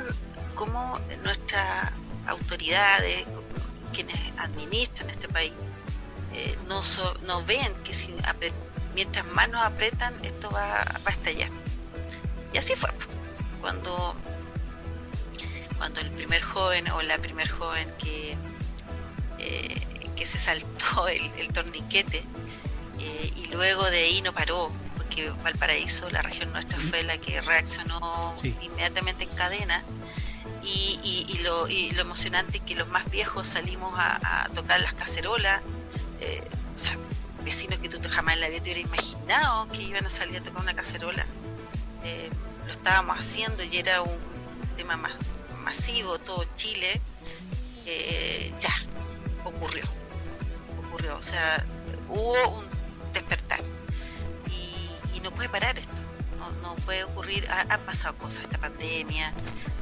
cómo 0.56 1.00
nuestras 1.24 1.92
autoridades, 2.28 3.26
quienes 3.94 4.16
administran 4.38 5.10
este 5.10 5.28
país, 5.30 5.54
eh, 6.34 6.56
no, 6.68 6.82
no 7.24 7.44
ven 7.46 7.74
que 7.84 7.94
si 7.94 8.16
mientras 8.94 9.26
más 9.28 9.50
nos 9.50 9.64
apretan, 9.64 10.14
esto 10.24 10.52
va, 10.52 10.84
va 10.84 11.02
a 11.06 11.10
estallar. 11.10 11.50
Y 12.54 12.58
así 12.58 12.76
fue. 12.76 12.90
Cuando 13.62 14.16
cuando 15.82 16.00
el 16.00 16.12
primer 16.12 16.44
joven 16.44 16.88
o 16.92 17.02
la 17.02 17.18
primer 17.18 17.50
joven 17.50 17.92
que, 17.98 18.38
eh, 19.40 19.82
que 20.16 20.28
se 20.28 20.38
saltó 20.38 21.08
el, 21.08 21.48
torniquete 21.52 22.24
eh, 23.00 23.34
y 23.36 23.48
luego 23.48 23.90
de 23.90 23.98
ahí 23.98 24.22
no 24.22 24.32
paró, 24.32 24.72
porque 24.96 25.32
Valparaíso, 25.44 26.08
la 26.12 26.22
región 26.22 26.54
nuestra, 26.54 26.78
fue 26.78 27.02
la 27.02 27.18
que 27.18 27.42
reaccionó 27.42 28.36
inmediatamente 28.44 29.24
en 29.24 29.32
cadena. 29.32 29.84
Y, 30.62 31.26
y, 31.28 31.40
lo, 31.40 31.68
y 31.68 31.90
lo 31.90 32.02
emocionante 32.02 32.58
es 32.58 32.64
que 32.64 32.76
los 32.76 32.88
más 32.88 33.10
viejos 33.10 33.48
salimos 33.48 33.92
a, 33.98 34.50
tocar 34.54 34.82
las 34.82 34.94
cacerolas, 34.94 35.64
eh, 36.20 36.44
o 36.76 36.78
sea, 36.78 36.96
vecinos 37.44 37.80
que 37.80 37.90
tú 37.90 37.98
jamás 38.08 38.36
en 38.36 38.42
la 38.42 38.50
vida 38.50 38.62
te 38.62 38.72
hubieras 38.72 38.86
imaginado 38.86 39.68
que 39.72 39.82
iban 39.82 40.06
a 40.06 40.12
salir 40.12 40.38
a 40.38 40.44
tocar 40.44 40.62
una 40.62 40.76
cacerola. 40.76 41.26
lo 42.68 42.72
estábamos 42.72 43.18
haciendo 43.18 43.64
y 43.64 43.78
era 43.80 44.04
un 44.04 44.20
tema 44.78 44.96
más 44.96 45.14
masivo, 45.62 46.20
todo 46.20 46.46
Chile, 46.56 47.02
eh, 47.86 48.54
ya, 48.60 48.74
ocurrió. 49.44 49.84
Ocurrió, 50.88 51.18
o 51.18 51.24
sea, 51.24 51.66
hubo 52.10 52.60
un 52.60 52.66
despertar. 53.14 53.62
Y, 54.50 55.20
no 55.22 55.32
puede 55.32 55.50
parar 55.50 55.78
esto. 55.78 55.94
No, 56.64 56.76
puede 56.78 57.04
ocurrir, 57.04 57.48
han 57.50 57.82
pasado 57.82 58.16
cosas, 58.18 58.42
esta 58.42 58.58
pandemia, 58.58 59.32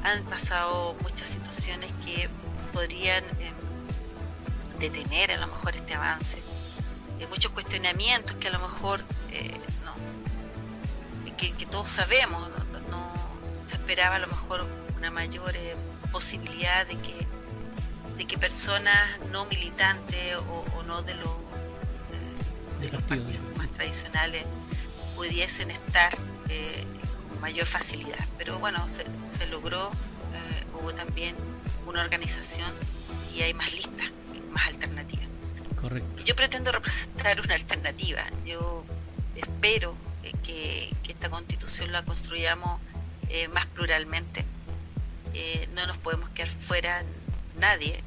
han 0.03 0.23
pasado 0.25 0.95
muchas 1.01 1.29
situaciones 1.29 1.89
que 2.05 2.29
podrían 2.73 3.23
em, 3.39 3.53
detener 4.79 5.31
a 5.31 5.37
lo 5.37 5.47
mejor 5.47 5.75
este 5.75 5.93
avance. 5.93 6.37
Eh, 7.19 7.27
muchos 7.27 7.51
cuestionamientos 7.51 8.35
que 8.35 8.47
a 8.47 8.51
lo 8.51 8.59
mejor 8.59 9.03
eh, 9.31 9.57
no, 9.85 9.93
que, 11.37 11.65
todos 11.65 11.89
sabemos, 11.89 12.49
no, 12.89 13.13
se 13.65 13.75
esperaba 13.75 14.15
a 14.15 14.19
lo 14.19 14.27
mejor 14.27 14.67
una 14.99 15.11
mayor 15.11 15.55
eh, 15.55 15.75
posibilidad 16.11 16.85
de 16.85 16.97
que, 16.97 17.27
de 18.17 18.25
que 18.25 18.37
personas 18.37 19.19
no 19.31 19.45
militantes 19.45 20.35
o, 20.37 20.83
no 20.83 21.01
de, 21.01 21.15
los 21.15 21.29
de, 22.81 22.89
los 22.89 23.01
partidos 23.03 23.41
más 23.57 23.69
tradicionales 23.69 24.43
pudiesen 25.15 25.71
estar 25.71 26.13
eh, 26.49 26.83
con 27.29 27.41
mayor 27.41 27.65
facilidad. 27.65 28.25
Pero 28.37 28.59
bueno, 28.59 28.85
se, 28.89 29.47
logró, 29.47 29.89
eh, 29.89 30.65
hubo 30.79 30.93
también 30.93 31.35
una 31.85 32.01
organización 32.01 32.71
y 33.35 33.41
hay 33.41 33.53
más 33.53 33.71
listas, 33.73 34.11
más 34.51 34.67
alternativas. 34.67 35.27
Correcto. 35.79 36.23
Yo 36.23 36.35
pretendo 36.35 36.71
representar 36.71 37.39
una 37.39 37.55
alternativa. 37.55 38.23
Yo 38.45 38.83
espero 39.35 39.95
eh, 40.23 40.33
que, 40.43 40.93
esta 41.07 41.29
constitución 41.29 41.91
la 41.91 42.03
construyamos 42.03 42.79
eh, 43.29 43.47
más 43.49 43.65
pluralmente. 43.67 44.45
Eh, 45.33 45.67
no 45.73 45.85
nos 45.87 45.97
podemos 45.97 46.29
quedar 46.31 46.49
fuera 46.49 47.03
nadie. 47.57 48.01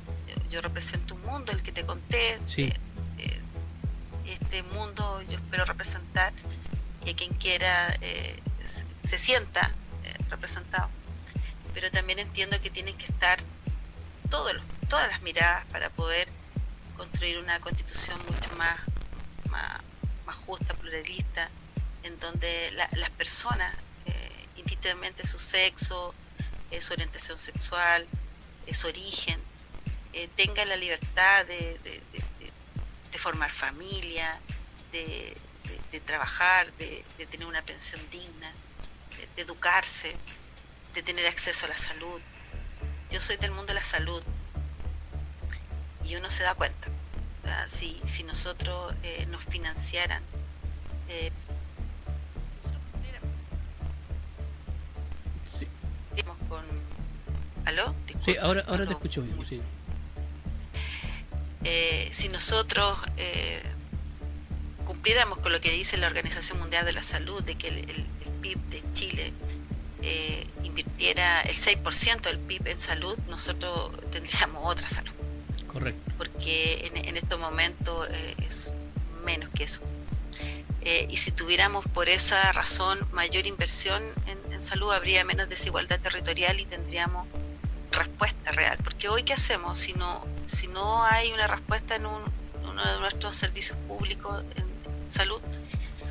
Yo, 0.50 0.60
represento 0.60 1.14
un 1.14 1.22
mundo, 1.22 1.52
el 1.52 1.62
que 1.62 1.72
te 1.72 1.84
conté. 1.84 2.38
este 4.26 4.62
mundo 4.74 5.22
yo 5.22 5.36
espero 5.36 5.64
representar 5.64 6.32
y 7.04 7.14
quien 7.14 7.32
quiera 7.34 7.98
se 9.02 9.18
sienta 9.18 9.72
representado. 10.30 10.88
Pero 11.74 11.90
también 11.90 12.18
entiendo 12.18 12.60
que 12.60 12.70
tienen 12.70 12.96
que 12.96 13.06
estar 13.06 13.38
todos 14.30 14.54
todas 14.88 15.08
las 15.08 15.22
miradas 15.22 15.64
para 15.66 15.88
poder 15.90 16.28
construir 16.96 17.38
una 17.38 17.60
constitución 17.60 18.18
mucho 18.30 18.54
más, 18.56 18.78
más, 19.50 19.80
justa, 20.46 20.74
pluralista, 20.74 21.48
en 22.02 22.18
donde 22.18 22.72
las 22.72 23.10
personas, 23.10 23.72
eh, 24.06 24.46
indistintamente 24.56 25.26
su 25.26 25.38
sexo, 25.38 26.14
su 26.80 26.92
orientación 26.92 27.38
sexual, 27.38 28.06
su 28.72 28.86
origen, 28.86 29.40
eh, 30.12 30.28
tengan 30.36 30.68
la 30.68 30.76
libertad 30.76 31.44
de, 31.46 32.00
formar 33.18 33.50
familia, 33.50 34.40
de, 34.90 35.34
trabajar, 36.04 36.72
de, 36.74 37.04
tener 37.30 37.46
una 37.46 37.62
pensión 37.62 38.00
digna, 38.10 38.52
de 39.36 39.42
educarse, 39.42 40.16
de 40.94 41.02
tener 41.02 41.26
acceso 41.26 41.66
a 41.66 41.68
la 41.68 41.76
salud. 41.76 42.20
Yo 43.10 43.20
soy 43.20 43.36
del 43.36 43.50
mundo 43.50 43.68
de 43.68 43.74
la 43.74 43.84
salud, 43.84 44.22
y 46.04 46.16
uno 46.16 46.30
se 46.30 46.42
da 46.42 46.54
cuenta. 46.54 46.88
Si, 47.68 48.00
si 48.06 48.22
nosotros 48.22 48.94
eh, 49.02 49.26
nos 49.26 49.44
financiaran, 49.44 50.22
eh, 51.08 51.30
sí. 56.16 56.22
con... 56.48 56.64
¿Aló? 57.64 57.94
sí, 58.24 58.36
ahora, 58.36 58.64
ahora 58.66 58.86
te 58.86 58.92
escucho 58.92 59.22
bien. 59.22 59.36
Sí. 59.46 59.60
Eh, 61.64 62.08
si 62.12 62.28
nosotros 62.28 62.98
eh, 63.16 63.62
cumpliéramos 64.84 65.38
con 65.38 65.52
lo 65.52 65.60
que 65.60 65.70
dice 65.70 65.96
la 65.96 66.08
Organización 66.08 66.58
Mundial 66.58 66.84
de 66.84 66.92
la 66.92 67.02
Salud, 67.02 67.42
de 67.42 67.54
que 67.54 67.68
el, 67.68 67.78
el, 67.78 68.06
PIB 68.40 68.58
de 68.70 68.82
Chile 68.92 69.32
eh, 70.02 70.44
invirtiera 70.64 71.42
el 71.42 71.54
6% 71.54 72.22
del 72.22 72.40
PIB 72.40 72.66
en 72.66 72.80
salud, 72.80 73.16
nosotros 73.28 73.92
tendríamos 74.10 74.62
otra 74.64 74.88
salud. 74.88 75.12
Correcto. 75.68 76.12
Porque 76.18 76.90
en, 76.92 77.16
estos 77.16 77.38
momentos 77.38 78.08
eh, 78.10 78.34
es 78.38 78.72
menos 79.24 79.48
que 79.50 79.64
eso. 79.64 79.80
Y 81.08 81.16
si 81.16 81.30
tuviéramos 81.30 81.88
por 81.88 82.08
esa 82.08 82.50
razón 82.50 82.98
mayor 83.12 83.46
inversión 83.46 84.02
en, 84.26 84.41
salud, 84.62 84.92
habría 84.92 85.24
menos 85.24 85.48
desigualdad 85.48 86.00
territorial 86.00 86.60
y 86.60 86.64
tendríamos 86.64 87.26
respuesta 87.90 88.52
real. 88.52 88.78
Porque 88.82 89.08
hoy, 89.08 89.22
¿qué 89.22 89.34
hacemos 89.34 89.78
si 89.78 89.92
no, 89.94 90.24
si 90.46 90.68
no 90.68 91.04
hay 91.04 91.32
una 91.32 91.46
respuesta 91.46 91.96
en, 91.96 92.06
uno 92.06 92.24
de 92.62 93.00
nuestros 93.00 93.36
servicios 93.36 93.76
públicos 93.88 94.44
en 94.56 95.10
salud? 95.10 95.42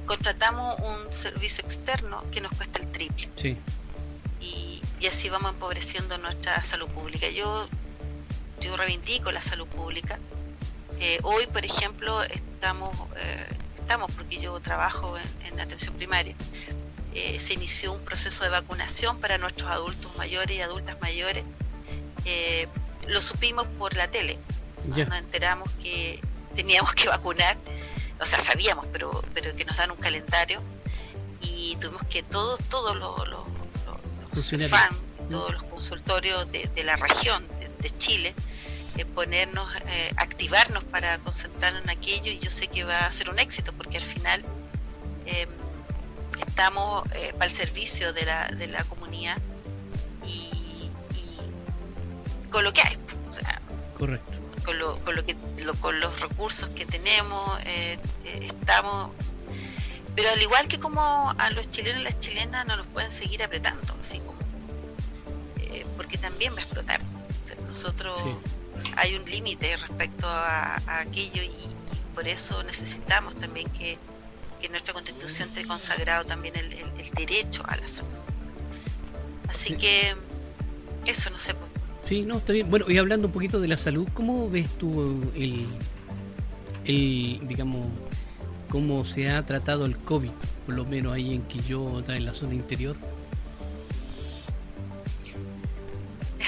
Contratamos 0.06 0.76
un 0.80 1.14
servicio 1.14 1.64
externo 1.64 2.24
que 2.32 2.42
nos 2.42 2.52
cuesta 2.54 2.80
el 2.80 2.92
triple. 2.92 3.30
Sí. 3.36 3.58
Y, 4.40 4.82
y 5.00 5.08
así 5.08 5.30
vamos 5.30 5.54
empobreciendo 5.54 6.18
nuestra 6.18 6.62
salud 6.64 6.88
pública. 6.90 7.30
Yo 7.30 7.68
yo 8.62 8.78
reivindico 8.78 9.32
la 9.32 9.42
salud 9.42 9.68
pública. 9.68 10.20
Eh, 11.00 11.20
hoy, 11.24 11.48
por 11.48 11.66
ejemplo, 11.66 12.24
estamos, 12.24 12.96
eh, 13.18 13.48
estamos 13.76 14.12
porque 14.12 14.38
yo 14.38 14.60
trabajo 14.60 15.16
en, 15.18 15.60
atención 15.60 15.96
primaria, 15.96 16.36
eh, 17.14 17.40
se 17.40 17.54
inició 17.54 17.94
un 17.94 18.02
proceso 18.02 18.44
de 18.44 18.50
vacunación 18.50 19.20
para 19.20 19.38
nuestros 19.38 19.70
adultos 19.70 20.16
mayores 20.18 20.58
y 20.58 20.62
adultas 20.62 20.98
mayores. 21.02 21.44
lo 23.08 23.22
supimos 23.22 23.68
por 23.78 23.96
la 23.96 24.10
tele. 24.10 24.38
Nos 24.88 25.18
enteramos 25.18 25.70
que 25.82 26.20
teníamos 26.56 26.94
que 26.94 27.08
vacunar, 27.08 27.58
o 28.20 28.26
sea, 28.26 28.40
sabíamos, 28.40 28.88
pero, 28.92 29.24
pero 29.34 29.56
que 29.56 29.66
nos 29.66 29.78
dan 29.78 29.92
un 29.92 29.98
calendario. 29.98 30.62
Y 31.42 31.76
tuvimos 31.80 32.04
que 32.10 32.22
todos, 32.24 32.60
todos 32.70 32.96
los, 32.96 33.28
los, 33.28 33.44
todos 35.30 35.54
los 35.54 35.64
consultorios 35.64 36.52
de, 36.52 36.84
la 36.84 36.96
región 36.98 37.44
de 37.80 37.98
Chile, 37.98 38.36
eh, 38.98 39.06
ponernos, 39.06 39.68
eh, 39.88 40.14
activarnos 40.18 40.84
para 40.84 41.18
concentrarnos 41.20 41.84
en 41.84 41.90
aquello. 41.90 42.32
Y 42.32 42.40
yo 42.40 42.52
sé 42.52 42.68
que 42.68 42.84
va 42.84 43.00
a 43.00 43.12
ser 43.12 43.30
un 43.30 43.40
éxito 43.40 43.74
porque 43.74 43.98
al 43.98 44.04
final 44.04 44.46
em, 45.26 45.50
estamos 46.62 47.04
eh, 47.16 47.34
para 47.34 47.46
el 47.46 47.58
servicio 47.58 48.14
de 48.14 48.24
la, 48.24 48.48
de 48.50 48.68
la 48.68 48.84
comunidad 48.84 49.36
y, 50.24 50.92
con 52.52 52.64
lo 52.64 52.72
que 52.72 52.82
hay. 52.82 52.98
Correcto. 53.98 54.32
Con, 54.64 54.78
lo, 54.78 55.04
con, 55.04 55.16
lo 55.16 55.26
que, 55.26 55.36
con 55.80 56.00
los 56.00 56.20
recursos 56.20 56.70
que 56.70 56.86
tenemos, 56.86 57.60
estamos 58.24 59.10
pero 60.16 60.30
al 60.30 60.42
igual 60.42 60.68
que 60.68 60.80
como 60.80 61.34
a 61.36 61.50
los 61.52 61.68
chilenos 61.72 62.02
y 62.02 62.04
las 62.04 62.20
chilenas 62.20 62.68
no 62.68 62.78
nos 62.78 62.86
pueden 62.88 63.10
seguir 63.10 63.42
apretando, 63.42 63.96
así 64.00 64.20
como, 64.20 64.38
porque 65.98 66.20
también 66.20 66.54
va 66.54 66.60
a 66.60 66.62
explotar. 66.62 67.00
nosotros 67.68 68.22
hay 68.98 69.16
un 69.16 69.26
límite 69.26 69.78
respecto 69.78 70.28
a, 70.28 70.80
aquello 71.00 71.42
y, 71.42 71.56
por 72.14 72.28
eso 72.28 72.62
necesitamos 72.64 73.36
también 73.38 73.68
que, 73.70 73.98
nuestra 74.70 74.94
constitución 74.94 75.50
esté 75.50 75.66
consagrado 75.66 76.26
también 76.26 76.56
el, 76.56 76.70
derecho 77.16 77.64
a 77.68 77.76
la 77.78 77.88
salud. 77.88 78.10
Así 79.48 79.76
que 79.76 80.16
eso 81.06 81.30
no 81.30 81.40
sé. 81.40 81.54
Sí, 82.04 82.24
no, 82.24 82.38
está 82.38 82.54
bien. 82.54 82.70
Bueno, 82.70 82.90
y 82.90 82.98
hablando 82.98 83.28
un 83.28 83.34
poquito 83.34 83.60
de 83.60 83.68
la 83.68 83.78
salud, 83.78 84.08
¿cómo 84.14 84.50
ves 84.50 84.70
tú 84.78 85.32
el, 85.36 85.68
el 86.86 87.40
digamos, 87.48 87.88
cómo 88.70 89.06
se 89.06 89.30
ha 89.30 89.46
tratado 89.46 89.86
el 89.86 89.98
COVID, 89.98 90.32
por 90.66 90.76
lo 90.76 90.86
menos 90.86 91.14
ahí 91.14 91.36
en 91.36 91.44
Quillota, 91.44 92.16
en 92.16 92.26
la 92.26 92.34
zona 92.34 92.56
interior? 92.56 92.96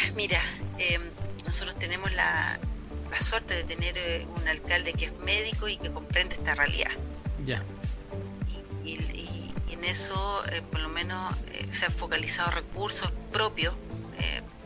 Mira, 0.15 0.41
eh, 0.80 0.99
nosotros 1.45 1.76
tenemos 1.76 2.12
la, 2.13 2.60
suerte 3.19 3.56
de 3.56 3.63
tener 3.63 3.97
eh, 3.97 4.26
un 4.36 4.47
alcalde 4.47 4.91
que 4.93 5.06
es 5.06 5.13
médico 5.19 5.67
y 5.69 5.78
que 5.78 5.91
comprende 5.91 6.36
esta 6.36 6.56
realidad. 6.56 6.91
Ya. 7.45 7.63
Y, 8.84 9.52
en 9.72 9.84
eso, 9.84 10.43
eh, 10.52 10.62
por 10.62 10.82
lo 10.82 10.89
menos, 10.89 11.36
eh, 11.52 11.67
se 11.72 11.86
han 11.86 11.91
focalizado 11.91 12.52
recursos 12.52 13.12
propios 13.32 13.76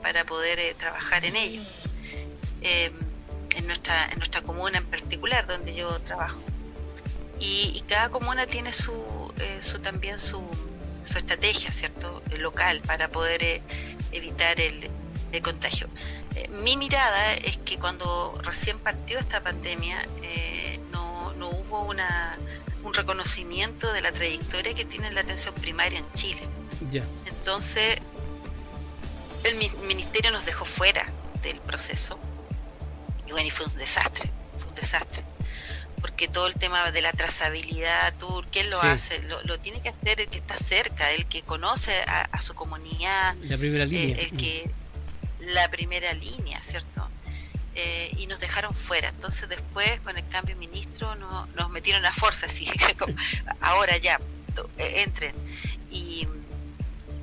para 0.02 0.26
poder 0.26 0.76
trabajar 0.76 1.26
en 1.26 1.36
ello. 1.36 1.62
en, 2.62 3.68
nuestra, 3.68 4.06
en 4.12 4.20
nuestra 4.20 4.42
comuna 4.42 4.78
en 4.78 4.86
particular, 4.86 5.48
donde 5.48 5.74
yo 5.74 6.00
trabajo. 6.02 6.40
Y, 7.40 7.84
cada 7.88 8.10
comuna 8.10 8.46
tiene 8.46 8.72
su, 8.74 8.94
su 9.60 9.80
también 9.80 10.20
su, 10.20 10.42
su 11.04 11.18
estrategia, 11.18 11.72
¿cierto? 11.72 12.22
local 12.38 12.82
para 12.82 13.10
poder 13.10 13.62
evitar 14.12 14.60
el, 14.62 14.92
el 15.32 15.42
contagio. 15.42 15.88
Eh, 16.36 16.48
mi 16.64 16.78
mirada 16.78 17.34
es 17.36 17.58
que 17.60 17.78
cuando 17.78 18.40
recién 18.44 18.80
partió 18.80 19.20
esta 19.20 19.42
pandemia 19.42 20.06
eh, 20.24 20.80
no, 20.92 21.34
no, 21.34 21.50
hubo 21.50 21.82
una, 21.82 22.38
un 22.88 22.94
reconocimiento 22.94 23.92
de 23.92 24.02
la 24.02 24.12
trayectoria 24.12 24.74
que 24.74 24.86
tiene 24.86 25.12
la 25.12 25.22
atención 25.22 25.54
primaria 25.56 26.00
en 26.00 26.14
Chile. 26.14 26.42
Entonces, 27.26 27.98
el 29.44 29.56
ministerio 29.86 30.32
nos 30.32 30.46
dejó 30.46 30.66
fuera 30.66 31.12
del 31.44 31.60
proceso 31.60 32.18
y 33.28 33.32
bueno, 33.32 33.48
y 33.48 33.52
fue 33.52 33.66
un 33.66 33.76
desastre, 33.76 34.32
fue 34.58 34.70
un 34.70 34.76
desastre. 34.76 35.24
Porque 36.00 36.28
todo 36.28 36.48
el 36.48 36.54
tema 36.54 36.92
de 36.92 37.02
la 37.02 37.12
trazabilidad, 37.12 38.14
tú, 38.20 38.44
¿quién 38.52 38.70
lo 38.70 38.82
hace? 38.82 39.22
Lo, 39.24 39.60
tiene 39.60 39.82
que 39.82 39.90
hacer 39.90 40.22
el 40.22 40.28
que 40.28 40.38
está 40.38 40.56
cerca, 40.56 41.12
el 41.12 41.26
que 41.26 41.42
conoce 41.42 41.92
a, 42.08 42.40
su 42.40 42.54
comunidad, 42.54 43.36
la 43.42 43.58
primera 43.58 43.86
línea. 43.86 44.18
el 44.18 44.32
que 44.38 44.70
la 45.40 45.70
primera 45.70 46.14
línea, 46.14 46.62
¿cierto? 46.62 47.10
Eh, 47.80 48.12
y 48.18 48.26
nos 48.26 48.40
dejaron 48.40 48.74
fuera. 48.74 49.10
Entonces 49.10 49.48
después, 49.48 50.00
con 50.00 50.18
el 50.18 50.28
cambio 50.30 50.56
de 50.56 50.60
ministro, 50.60 51.14
no, 51.16 51.46
nos 51.56 51.70
metieron 51.70 52.04
a 52.08 52.12
fuerza, 52.12 52.46
así 52.48 52.68
ahora 53.62 53.96
ya, 53.98 54.20
eh, 54.80 55.04
entren. 55.04 55.36
Y 55.92 56.28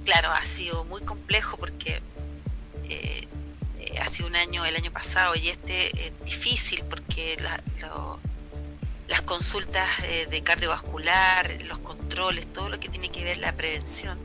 claro, 0.05 0.31
ha 0.31 0.47
sido 0.47 0.85
muy 0.85 1.03
complejo 1.03 1.57
porque 1.57 2.01
eh, 2.85 3.27
ha 4.01 4.09
sido 4.09 4.29
un 4.29 4.37
año, 4.37 4.64
el 4.64 4.77
año 4.77 4.93
pasado, 4.93 5.35
y 5.35 5.49
este 5.49 6.07
es 6.07 6.12
difícil 6.25 6.85
porque 6.88 7.37
las 9.09 9.23
consultas 9.23 9.88
de 10.31 10.43
cardiovascular, 10.45 11.51
los 11.64 11.81
controles, 11.81 12.53
todo 12.53 12.69
lo 12.69 12.79
que 12.79 12.88
tiene 12.88 13.09
que 13.09 13.25
ver 13.25 13.38
la 13.38 13.53
prevención, 13.53 14.19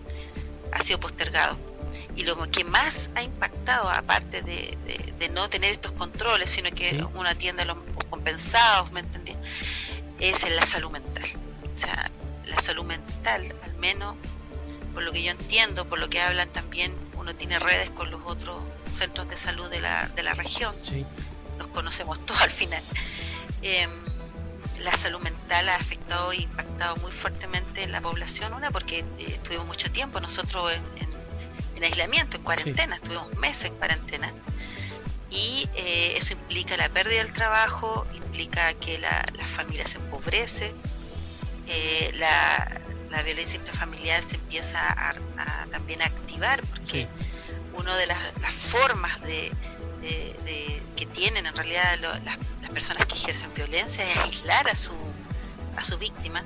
ha 0.71 0.81
sido 0.83 0.99
postergado 0.99 1.57
y 2.15 2.23
lo 2.23 2.49
que 2.49 2.63
más 2.63 3.09
ha 3.15 3.23
impactado, 3.23 3.89
aparte 3.89 4.41
de, 4.41 4.77
no 5.33 5.49
tener 5.49 5.71
estos 5.71 5.91
controles, 5.93 6.49
sino 6.49 6.71
que 6.71 7.05
uno 7.13 7.29
atiende 7.29 7.63
a 7.63 7.65
los 7.65 7.77
compensados, 8.09 8.91
¿me 8.91 9.01
entendí? 9.01 9.35
Es 10.19 10.43
en 10.43 10.55
la 10.55 10.65
salud 10.65 10.89
mental. 10.91 11.29
O 11.75 11.77
sea, 11.77 12.09
la 12.45 12.59
salud 12.59 12.83
mental, 12.83 13.55
al 13.63 13.73
menos 13.75 14.15
por 14.93 15.03
lo 15.03 15.11
que 15.11 15.23
yo 15.23 15.31
entiendo, 15.31 15.85
por 15.85 15.99
lo 15.99 16.09
que 16.09 16.19
hablan 16.21 16.49
también, 16.49 16.93
uno 17.15 17.35
tiene 17.35 17.59
redes 17.59 17.89
con 17.91 18.09
los 18.11 18.21
otros 18.25 18.61
centros 18.93 19.29
de 19.29 19.37
salud 19.37 19.69
de 19.69 19.81
la, 19.81 20.07
de 20.09 20.23
la 20.23 20.33
región. 20.33 20.75
Sí. 20.83 21.05
Nos 21.57 21.67
conocemos 21.67 22.19
todos 22.25 22.41
al 22.41 22.49
final. 22.49 22.81
Em, 23.61 23.89
la 24.79 24.95
salud 24.95 25.19
mental 25.19 25.69
ha 25.69 25.75
afectado 25.75 26.31
e 26.31 26.37
impactado 26.37 26.95
muy 26.97 27.11
fuertemente 27.11 27.83
en 27.83 27.91
la 27.91 28.01
población, 28.01 28.53
una 28.53 28.71
porque 28.71 28.99
eh, 28.99 29.05
estuvimos 29.27 29.67
mucho 29.67 29.91
tiempo 29.91 30.19
nosotros 30.19 30.71
en, 30.73 31.09
aislamiento, 31.83 32.37
en 32.37 32.43
cuarentena, 32.43 32.95
estuvimos 32.95 33.33
meses 33.37 33.65
en 33.65 33.75
cuarentena, 33.75 34.33
y 35.29 35.69
eh, 35.75 36.13
eso 36.17 36.33
implica 36.33 36.75
la 36.77 36.89
pérdida 36.89 37.23
del 37.23 37.33
trabajo, 37.33 38.07
implica 38.13 38.73
que 38.75 38.97
la, 38.97 39.25
familia 39.47 39.85
se 39.85 39.97
empobrece, 39.97 40.73
eh, 41.67 42.11
la, 42.15 43.23
violencia 43.23 43.59
intrafamiliar 43.59 44.23
se 44.23 44.37
empieza 44.37 44.79
a, 44.81 45.13
también 45.71 46.01
a 46.01 46.05
activar, 46.05 46.61
porque 46.67 47.07
una 47.73 47.95
de 47.97 48.07
las, 48.07 48.17
formas 48.53 49.21
de, 49.21 49.51
que 50.95 51.05
tienen 51.07 51.45
en 51.45 51.55
realidad 51.55 51.99
las 51.99 52.69
personas 52.71 53.05
que 53.07 53.15
ejercen 53.15 53.51
violencia 53.53 54.09
es 54.09 54.17
aislar 54.17 54.69
a 54.69 54.75
su, 54.75 54.93
a 55.75 55.83
su 55.83 55.97
víctima. 55.97 56.43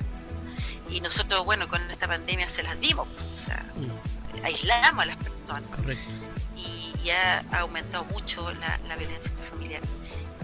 Y 0.89 1.01
nosotros, 1.01 1.45
bueno, 1.45 1.67
con 1.67 1.89
esta 1.89 2.07
pandemia 2.07 2.47
se 2.49 2.63
las 2.63 2.79
dimos, 2.79 3.07
o 3.07 3.37
sea, 3.37 3.65
mm. 3.75 4.12
Aislamos 4.43 5.03
a 5.03 5.05
las 5.05 5.17
personas. 5.17 5.69
Y 6.55 6.93
ya 7.03 7.45
ha 7.51 7.59
aumentado 7.59 8.05
mucho 8.05 8.51
la, 8.53 8.95
violencia 8.95 9.31
intrafamiliar. 9.31 9.81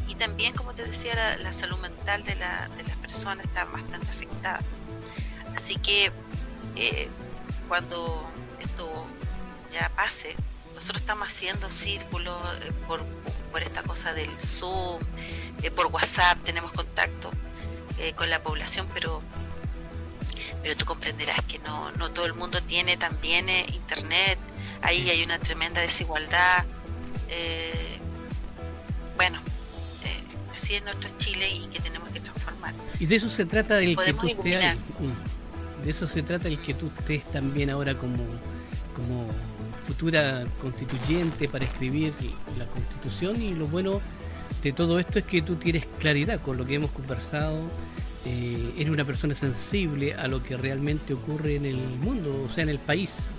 Y 0.07 0.15
también, 0.15 0.53
como 0.53 0.73
te 0.73 0.83
decía, 0.83 1.37
la, 1.37 1.53
salud 1.53 1.77
mental 1.79 2.23
de, 2.23 2.35
la, 2.35 2.67
de 2.77 2.83
las 2.83 2.97
personas 2.97 3.45
está 3.45 3.65
bastante 3.65 4.07
afectada. 4.07 4.59
Así 5.55 5.75
que 5.75 6.11
eh, 6.75 7.09
cuando 7.67 8.23
esto 8.59 9.05
ya 9.71 9.89
pase, 9.95 10.35
nosotros 10.73 11.01
estamos 11.01 11.27
haciendo 11.27 11.69
círculos 11.69 12.37
eh, 12.61 12.71
por, 12.87 13.03
por, 13.51 13.61
esta 13.61 13.83
cosa 13.83 14.13
del 14.13 14.37
Zoom, 14.39 15.01
eh, 15.61 15.71
por 15.71 15.87
WhatsApp 15.87 16.37
tenemos 16.43 16.71
contacto 16.71 17.31
con 18.15 18.29
la 18.29 18.41
población, 18.41 18.87
pero 18.93 19.21
pero 20.61 20.75
tú 20.75 20.85
comprenderás 20.85 21.41
que 21.45 21.59
no, 21.59 21.91
no 21.91 22.09
todo 22.09 22.25
el 22.25 22.33
mundo 22.33 22.61
tiene 22.61 22.97
también 22.97 23.47
internet, 23.73 24.39
ahí 24.81 25.09
hay 25.09 25.23
una 25.23 25.39
tremenda 25.39 25.81
desigualdad. 25.81 26.65
bueno, 29.15 29.39
así 30.53 30.75
es 30.75 30.83
nuestro 30.83 31.09
Chile 31.17 31.47
y 31.49 31.67
que 31.67 31.79
tenemos 31.79 32.09
que 32.09 32.19
transformar. 32.19 32.73
Y 32.99 33.05
de 33.05 33.15
eso 33.15 33.29
se 33.29 33.45
trata 33.45 33.79
el 33.79 33.95
que 33.97 34.13
tú 34.13 34.27
estés, 34.27 34.77
de 35.83 35.89
eso 35.89 36.07
se 36.07 36.21
trata 36.21 36.47
el 36.47 36.61
que 36.61 36.73
tú 36.73 36.91
estés 36.95 37.23
también 37.31 37.69
ahora 37.69 37.97
como, 37.97 38.25
como 38.95 39.27
futura 39.85 40.45
constituyente 40.61 41.47
para 41.47 41.65
escribir 41.65 42.13
la 42.57 42.65
constitución 42.67 43.41
y 43.41 43.55
lo 43.55 43.65
bueno 43.67 44.01
de 44.61 44.73
todo 44.73 44.99
esto 44.99 45.19
es 45.19 45.25
que 45.25 45.41
tú 45.41 45.55
tienes 45.55 45.85
claridad 45.99 46.41
con 46.41 46.57
lo 46.57 46.65
que 46.65 46.75
hemos 46.75 46.91
conversado, 46.91 47.59
eh, 48.25 48.89
una 48.89 49.05
persona 49.05 49.35
sensible 49.35 50.13
a 50.13 50.27
lo 50.27 50.43
que 50.43 50.57
realmente 50.57 51.13
ocurre 51.13 51.55
en 51.55 51.65
el 51.65 51.77
mundo, 51.77 52.47
o 52.49 52.53
sea, 52.53 52.63
en 52.63 52.69
el 52.69 52.79
país, 52.79 53.29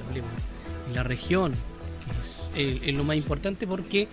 en 0.88 0.94
la 0.94 1.02
región, 1.02 1.52
que 2.54 2.88
es, 2.88 2.94
lo 2.94 3.04
más 3.04 3.16
importante 3.16 3.66
porque 3.66 4.08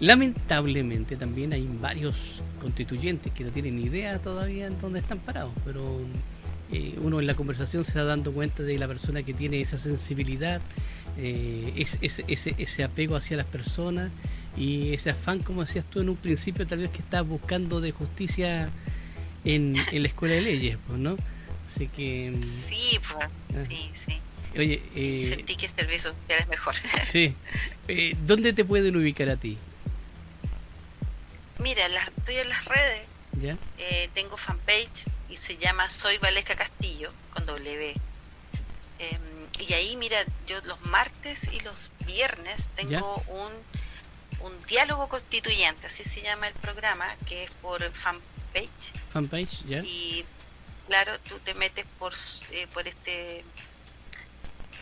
lamentablemente 0.00 1.16
también 1.16 1.52
hay 1.52 1.68
varios 1.80 2.42
constituyentes 2.60 3.32
que 3.32 3.44
no 3.44 3.50
tienen 3.50 3.78
idea 3.78 4.18
todavía 4.18 4.66
en 4.66 4.80
dónde 4.80 5.00
están 5.00 5.18
parados, 5.18 5.52
pero 5.64 6.00
eh, 6.72 6.98
uno 7.02 7.20
en 7.20 7.26
la 7.26 7.34
conversación 7.34 7.84
se 7.84 7.98
va 7.98 8.04
dando 8.04 8.32
cuenta 8.32 8.62
de 8.62 8.78
la 8.78 8.88
persona 8.88 9.22
que 9.22 9.34
tiene 9.34 9.60
esa 9.60 9.78
sensibilidad, 9.78 10.60
eh, 11.18 11.72
ese, 12.00 12.24
ese, 12.28 12.84
apego 12.84 13.16
hacia 13.16 13.36
las 13.36 13.46
personas 13.46 14.10
y 14.56 14.92
ese 14.92 15.10
afán, 15.10 15.40
como 15.40 15.62
decías 15.62 15.84
tú 15.84 16.00
en 16.00 16.08
un 16.08 16.16
principio, 16.16 16.66
tal 16.66 16.78
vez 16.78 16.90
que 16.90 16.98
estás 16.98 17.26
buscando 17.26 17.80
de 17.80 17.92
justicia 17.92 18.70
en, 19.46 19.76
en 19.92 20.02
la 20.02 20.08
escuela 20.08 20.34
de 20.34 20.42
leyes, 20.42 20.76
pues, 20.86 20.98
¿no? 20.98 21.16
Así 21.68 21.88
que... 21.88 22.32
Mm, 22.32 22.42
sí, 22.42 23.00
pues, 23.00 23.24
ah. 23.24 23.64
sí, 23.68 23.92
sí. 24.06 24.20
Oye, 24.58 24.82
eh, 24.94 25.34
sentí 25.34 25.54
que 25.56 25.66
el 25.66 25.72
servicio 25.72 26.10
social 26.10 26.40
es 26.40 26.48
mejor. 26.48 26.74
sí. 27.12 27.34
Eh, 27.88 28.16
¿Dónde 28.22 28.52
te 28.52 28.64
pueden 28.64 28.96
ubicar 28.96 29.28
a 29.28 29.36
ti? 29.36 29.56
Mira, 31.58 31.86
estoy 31.86 32.36
en 32.36 32.48
las 32.48 32.64
redes. 32.64 33.08
¿Ya? 33.40 33.58
Eh, 33.78 34.08
tengo 34.14 34.36
fanpage 34.36 35.04
y 35.28 35.36
se 35.36 35.58
llama 35.58 35.88
Soy 35.90 36.16
Valesca 36.18 36.56
Castillo, 36.56 37.12
con 37.30 37.44
W. 37.44 37.94
Em, 38.98 39.20
y 39.60 39.72
ahí, 39.74 39.96
mira, 39.96 40.16
yo 40.46 40.58
los 40.62 40.80
martes 40.86 41.48
y 41.52 41.60
los 41.60 41.90
viernes 42.06 42.70
tengo 42.76 43.22
un, 43.28 43.52
un 44.40 44.66
diálogo 44.66 45.08
constituyente, 45.08 45.86
así 45.86 46.02
se 46.02 46.22
llama 46.22 46.48
el 46.48 46.54
programa, 46.54 47.14
que 47.26 47.44
es 47.44 47.50
por 47.56 47.82
fanpage. 47.92 48.35
Fanpage, 49.12 49.64
ya. 49.66 49.80
Y 49.80 50.24
claro, 50.86 51.18
tú 51.20 51.38
te 51.44 51.54
metes 51.54 51.86
por, 51.98 52.12
eh, 52.52 52.66
por 52.72 52.86
este. 52.88 53.44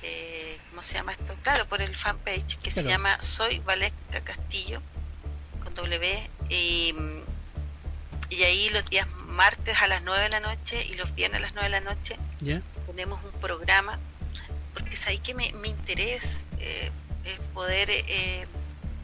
Eh, 0.02 0.58
¿Cómo 0.70 0.82
se 0.82 0.94
llama 0.94 1.12
esto? 1.12 1.34
Claro, 1.42 1.66
por 1.66 1.80
el 1.80 1.96
fanpage 1.96 2.58
que 2.58 2.70
se 2.70 2.84
llama 2.84 3.20
Soy 3.20 3.58
Valesca 3.60 4.22
Castillo, 4.22 4.82
con 5.62 5.74
W. 5.74 6.30
Y, 6.50 6.94
y 8.28 8.42
ahí 8.42 8.68
los 8.68 8.84
días 8.90 9.06
martes 9.28 9.80
a 9.80 9.88
las 9.88 10.02
9 10.02 10.24
de 10.24 10.28
la 10.28 10.40
noche 10.40 10.84
y 10.86 10.94
los 10.94 11.14
viernes 11.14 11.38
a 11.38 11.40
las 11.40 11.54
9 11.54 11.68
de 11.68 11.70
la 11.70 11.80
noche 11.80 12.18
tenemos 12.86 13.22
un 13.24 13.32
programa, 13.40 13.98
porque 14.72 14.94
es 14.94 15.06
ahí 15.06 15.18
que 15.18 15.34
mi, 15.34 15.46
interés 15.64 16.44
eh, 16.58 16.90
es 17.24 17.38
poder 17.52 17.90
eh, 17.90 18.46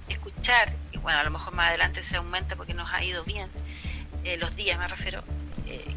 escuchar, 0.08 0.68
y 0.92 0.98
bueno, 0.98 1.18
a 1.18 1.24
lo 1.24 1.30
mejor 1.30 1.54
más 1.54 1.68
adelante 1.68 2.02
se 2.02 2.16
aumenta 2.16 2.56
porque 2.56 2.74
nos 2.74 2.92
ha 2.92 3.02
ido 3.02 3.24
bien, 3.24 3.50
eh, 4.24 4.36
los 4.38 4.56
días 4.56 4.78
me 4.78 4.88
refiero, 4.88 5.22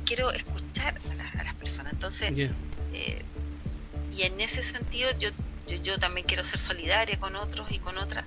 quiero 0.05 0.31
escuchar 0.31 0.99
a, 1.37 1.43
las 1.43 1.55
personas. 1.55 1.93
Entonces, 1.93 2.31
y 2.31 4.21
en 4.21 4.39
ese 4.41 4.61
sentido 4.61 5.09
yo, 5.17 5.29
yo, 5.67 5.77
yo 5.77 5.97
también 5.97 6.27
quiero 6.27 6.43
ser 6.43 6.59
solidaria 6.59 7.19
con 7.19 7.35
otros 7.35 7.71
y 7.71 7.79
con 7.79 7.97
otras 7.97 8.25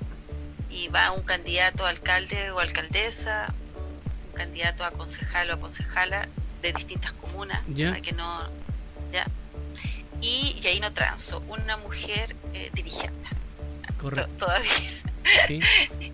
y 0.77 0.89
va 0.89 1.11
un 1.13 1.23
candidato 1.23 1.87
a 1.87 1.91
alcalde 1.91 2.51
o 2.51 2.59
alcaldesa, 2.59 3.53
candidato 4.35 4.85
a 4.85 4.91
concejal 4.91 5.51
o 5.51 5.55
a 5.55 5.61
concejala 5.61 6.29
de 6.63 6.73
distintas 6.73 7.13
comunas, 7.13 7.63
que 7.67 8.13
no, 8.13 8.49
¿ya? 9.13 9.27
Y, 10.21 10.59
y 10.63 10.67
ahí 10.67 10.81
no 10.81 10.93
transo, 10.93 11.43
una 11.49 11.77
mujer 11.77 12.35
eh, 12.53 12.71
dirigente. 12.75 13.29
Correcto. 13.99 14.29
Todavía. 14.39 14.71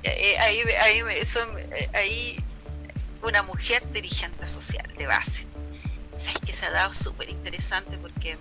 Eh, 0.04 0.38
ahí, 0.38 0.60
ahí, 0.80 1.00
eh, 1.00 1.90
ahí 1.92 2.44
una 3.22 3.42
mujer 3.42 3.90
dirigente 3.92 4.48
social 4.48 4.88
de 4.96 5.06
base. 5.06 5.46
¿Sabes 6.16 6.40
que 6.44 6.52
se 6.52 6.66
ha 6.66 6.70
dado 6.70 6.92
súper 6.92 7.28
interesante 7.30 7.98
porque 7.98 8.36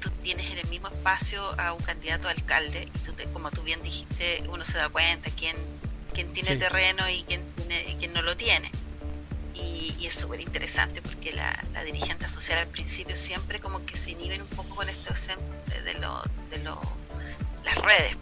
tú 0.00 0.10
tienes 0.22 0.50
en 0.50 0.58
el 0.58 0.68
mismo 0.68 0.88
espacio 0.88 1.58
a 1.58 1.72
un 1.72 1.80
candidato 1.82 2.28
a 2.28 2.32
alcalde 2.32 2.88
y 2.94 2.98
tú 3.00 3.14
como 3.32 3.50
tú 3.50 3.62
bien 3.62 3.82
dijiste, 3.82 4.42
uno 4.48 4.64
se 4.64 4.78
da 4.78 4.88
cuenta 4.88 5.30
quién 5.30 5.56
quién 6.12 6.32
tiene 6.32 6.56
terreno 6.56 7.08
y 7.08 7.22
quién, 7.22 7.44
tiene, 7.54 7.96
quién 7.98 8.12
no 8.12 8.22
lo 8.22 8.36
tiene. 8.36 8.70
Y, 9.54 10.06
es 10.06 10.14
súper 10.14 10.40
interesante 10.40 11.02
porque 11.02 11.32
la, 11.32 11.64
dirigente 11.84 12.28
social 12.28 12.58
al 12.58 12.66
principio 12.66 13.16
siempre 13.16 13.58
como 13.58 13.84
que 13.86 13.96
se 13.96 14.12
inhiben 14.12 14.42
un 14.42 14.48
poco 14.48 14.74
con 14.76 14.88
esto 14.88 15.14
de, 15.84 15.94
lo, 15.94 16.22
de 16.50 16.58
lo, 16.58 16.80
las 17.64 17.76
redes. 17.76 18.16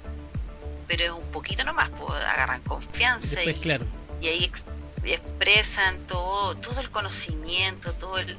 Pero 0.87 1.05
es 1.05 1.11
un 1.11 1.31
poquito 1.31 1.65
nomás, 1.65 1.91
pues 1.91 2.11
agarran 2.25 2.61
confianza 2.63 3.43
y, 3.43 3.55
claro. 3.55 3.87
Y 4.21 4.29
ahí 4.29 4.51
expresan 5.05 6.07
todo, 6.07 6.57
todo 6.57 6.81
el 6.81 6.91
conocimiento, 6.91 7.93
todo 7.95 8.19
el, 8.19 8.39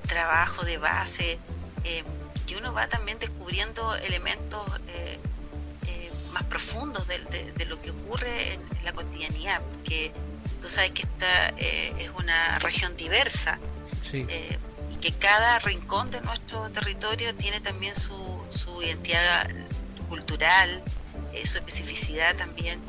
trabajo 0.00 0.64
de 0.64 0.78
base, 0.78 1.38
eh, 1.84 2.04
que 2.46 2.56
uno 2.56 2.72
va 2.72 2.88
también 2.88 3.18
descubriendo 3.18 3.94
elementos 3.96 4.66
eh, 4.88 5.18
más 6.32 6.44
profundos 6.44 7.06
de, 7.08 7.18
de, 7.56 7.64
lo 7.66 7.80
que 7.80 7.90
ocurre 7.90 8.54
en, 8.54 8.60
la 8.84 8.92
cotidianidad, 8.92 9.60
porque 9.72 10.12
tú 10.60 10.68
sabes 10.68 10.92
que 10.92 11.02
esta 11.02 11.50
eh, 11.58 11.92
es 11.98 12.10
una 12.16 12.58
región 12.60 12.96
diversa 12.96 13.58
eh, 14.12 14.58
y 14.92 14.96
que 14.96 15.12
cada 15.12 15.58
rincón 15.58 16.10
de 16.10 16.20
nuestro 16.20 16.70
territorio 16.70 17.34
tiene 17.34 17.60
también 17.60 17.94
su, 17.94 18.44
su 18.50 18.82
identidad 18.82 19.48
cultural, 20.08 20.82
eh, 21.32 21.46
su 21.46 21.58
especificidad 21.58 22.36
también. 22.36 22.80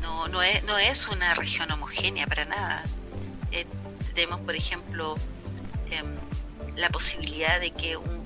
No, 0.00 0.28
no, 0.28 0.42
es, 0.42 0.64
no 0.64 0.78
es 0.78 1.08
una 1.08 1.34
región 1.34 1.70
homogénea 1.70 2.26
para 2.26 2.44
nada. 2.44 2.84
tenemos, 4.14 4.40
por 4.40 4.54
ejemplo, 4.54 5.14
em, 5.90 6.16
la 6.76 6.90
posibilidad 6.90 7.60
de 7.60 7.70
que 7.72 7.96
un 7.96 8.20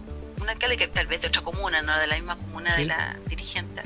un 0.45 0.51
alcalde 0.51 0.76
que 0.76 0.88
tal 0.88 1.07
vez 1.07 1.22
de 1.22 1.28
otra 1.28 1.42
comuna, 1.42 1.82
no 1.82 1.99
de 1.99 2.07
la 2.07 2.16
misma 2.16 2.36
comuna 2.36 2.76
de 2.76 2.84
la 2.84 3.16
dirigente, 3.26 3.82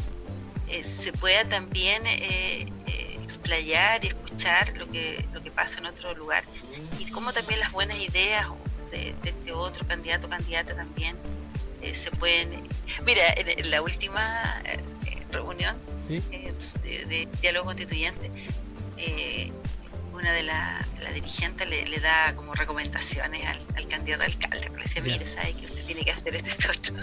eh, 0.66 0.82
se 0.82 1.12
pueda 1.12 1.44
también 1.44 2.04
eh, 2.06 2.66
eh, 2.86 3.18
explayar 3.22 4.04
y 4.04 4.08
escuchar 4.08 4.76
lo 4.76 4.86
que, 4.88 5.24
lo 5.32 5.42
que 5.42 5.50
pasa 5.50 5.78
en 5.78 5.86
otro 5.86 6.14
lugar 6.14 6.44
y 6.98 7.10
cómo 7.10 7.32
también 7.32 7.60
las 7.60 7.72
buenas 7.72 7.98
ideas 7.98 8.46
de, 8.90 9.14
este 9.22 9.52
otro 9.52 9.86
candidato 9.86 10.26
o 10.26 10.30
candidata 10.30 10.74
también 10.74 11.16
se 11.92 12.10
pueden... 12.10 12.66
Mira, 13.04 13.22
en, 13.36 13.70
la 13.70 13.80
última 13.80 14.60
reunión 15.30 15.76
de, 16.08 17.28
diálogo 17.40 17.66
constituyente, 17.66 18.30
una 20.12 20.32
de 20.32 20.42
las 20.42 20.88
la 21.00 21.10
dirigentes 21.12 21.68
le, 21.68 22.00
da 22.00 22.34
como 22.34 22.54
recomendaciones 22.54 23.42
al, 23.46 23.88
candidato 23.88 24.24
alcalde, 24.24 24.70
le 24.76 24.82
decía, 24.82 25.02
mire, 25.02 25.26
sabe 25.26 25.54
que 25.54 25.66
usted 25.66 25.84
tiene 25.84 26.04
que 26.04 26.10
hacer 26.10 26.34
esto, 26.34 26.50
esto, 26.50 26.68
otro. 26.70 26.94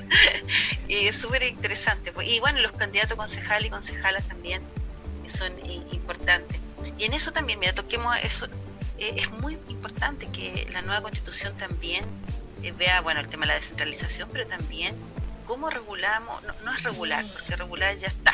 y 0.88 1.08
es 1.08 1.16
súper 1.16 1.44
interesante. 1.44 2.12
Pues. 2.12 2.28
Y 2.30 2.40
bueno, 2.40 2.60
los 2.60 2.74
candidatos 2.74 3.18
concejales 3.18 3.68
y 3.68 3.70
concejalas 3.70 4.28
también 4.28 4.62
son 5.28 5.54
importantes. 5.92 6.60
Y 6.98 7.06
en 7.06 7.14
eso 7.14 7.32
también, 7.32 7.60
mira, 7.60 7.74
toquemos 7.74 8.16
eso. 8.24 8.48
Eh, 8.98 9.16
es 9.18 9.32
muy 9.32 9.58
importante 9.70 10.28
que 10.28 10.68
la 10.72 10.82
nueva 10.82 11.02
constitución 11.02 11.58
también 11.58 12.06
eh, 12.64 12.72
vea, 12.72 13.02
bueno, 13.02 13.22
el 13.22 13.28
tema 13.28 13.44
de 13.44 13.48
la 13.50 13.56
descentralización, 13.56 14.30
pero 14.32 14.48
también 14.48 14.96
cómo 15.46 15.70
regulamos, 15.70 16.42
no, 16.64 16.74
es 16.74 16.84
regular, 16.84 17.24
porque 17.34 17.56
regular 17.56 17.96
ya 17.98 18.08
está, 18.08 18.34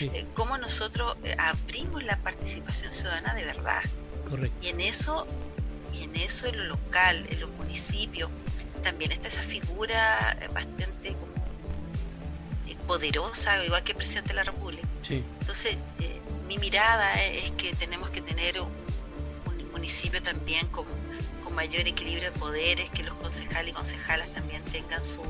eh, 0.00 0.26
cómo 0.34 0.58
nosotros 0.58 1.16
abrimos 1.38 2.02
la 2.04 2.16
participación 2.18 2.92
ciudadana 2.92 3.34
de 3.34 3.44
verdad. 3.44 3.82
Y 4.62 4.68
en 4.68 4.80
eso, 4.80 5.26
y 5.92 6.04
en 6.04 6.14
eso 6.16 6.46
en 6.46 6.58
lo 6.58 6.64
local, 6.64 7.26
en 7.30 7.40
los 7.40 7.50
municipios, 7.50 8.30
también 8.82 9.12
está 9.12 9.28
esa 9.28 9.42
figura 9.42 10.36
eh, 10.40 10.48
bastante 10.52 11.14
como 11.14 11.32
eh, 12.66 12.76
poderosa, 12.86 13.62
igual 13.64 13.82
que 13.84 13.92
el 13.92 13.98
presidente 13.98 14.28
de 14.28 14.34
la 14.34 14.44
República. 14.44 14.86
Entonces, 15.08 15.76
eh, 15.98 16.20
mi 16.46 16.58
mirada 16.58 17.20
es 17.24 17.50
que 17.52 17.72
tenemos 17.74 18.10
que 18.10 18.20
tener 18.20 18.60
un, 18.60 18.68
municipio 19.72 20.22
también 20.22 20.66
con, 20.68 20.84
con, 21.42 21.54
mayor 21.54 21.86
equilibrio 21.88 22.30
de 22.30 22.38
poderes, 22.38 22.90
que 22.90 23.02
los 23.02 23.14
concejales 23.14 23.70
y 23.70 23.72
concejalas 23.72 24.28
también 24.30 24.62
tengan 24.64 25.04
su, 25.04 25.22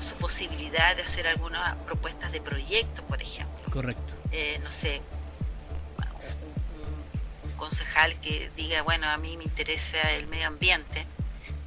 su 0.00 0.16
posibilidad 0.16 0.96
de 0.96 1.02
hacer 1.02 1.26
algunas 1.26 1.76
propuestas 1.86 2.32
de 2.32 2.40
proyecto, 2.40 3.02
por 3.04 3.22
ejemplo. 3.22 3.70
Correcto. 3.70 4.12
no 4.62 4.70
sé, 4.70 5.00
concejal 7.62 8.18
que 8.20 8.50
diga, 8.56 8.82
bueno, 8.82 9.08
a 9.08 9.16
mí 9.18 9.36
me 9.36 9.44
interesa 9.44 9.98
el 10.14 10.26
medio 10.26 10.48
ambiente 10.48 11.06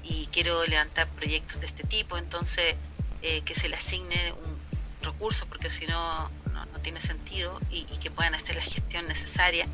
y 0.03 0.27
quiero 0.27 0.65
levantar 0.65 1.07
proyectos 1.07 1.61
de 1.61 1.67
este 1.67 1.83
tipo, 1.83 2.17
entonces 2.17 2.75
eh, 3.21 3.39
que 3.45 3.55
se 3.55 3.69
le 3.69 3.77
asigne 3.77 4.33
un 4.33 4.57
recurso, 5.01 5.45
porque 5.47 5.69
si 5.69 5.87
no, 5.87 6.29
no, 6.53 6.65
tiene 6.81 6.99
sentido, 6.99 7.59
y, 7.71 7.85
que 7.85 8.11
puedan 8.11 8.35
hacer 8.35 8.57
la 8.57 8.61
gestión 8.61 9.07
necesaria 9.07 9.67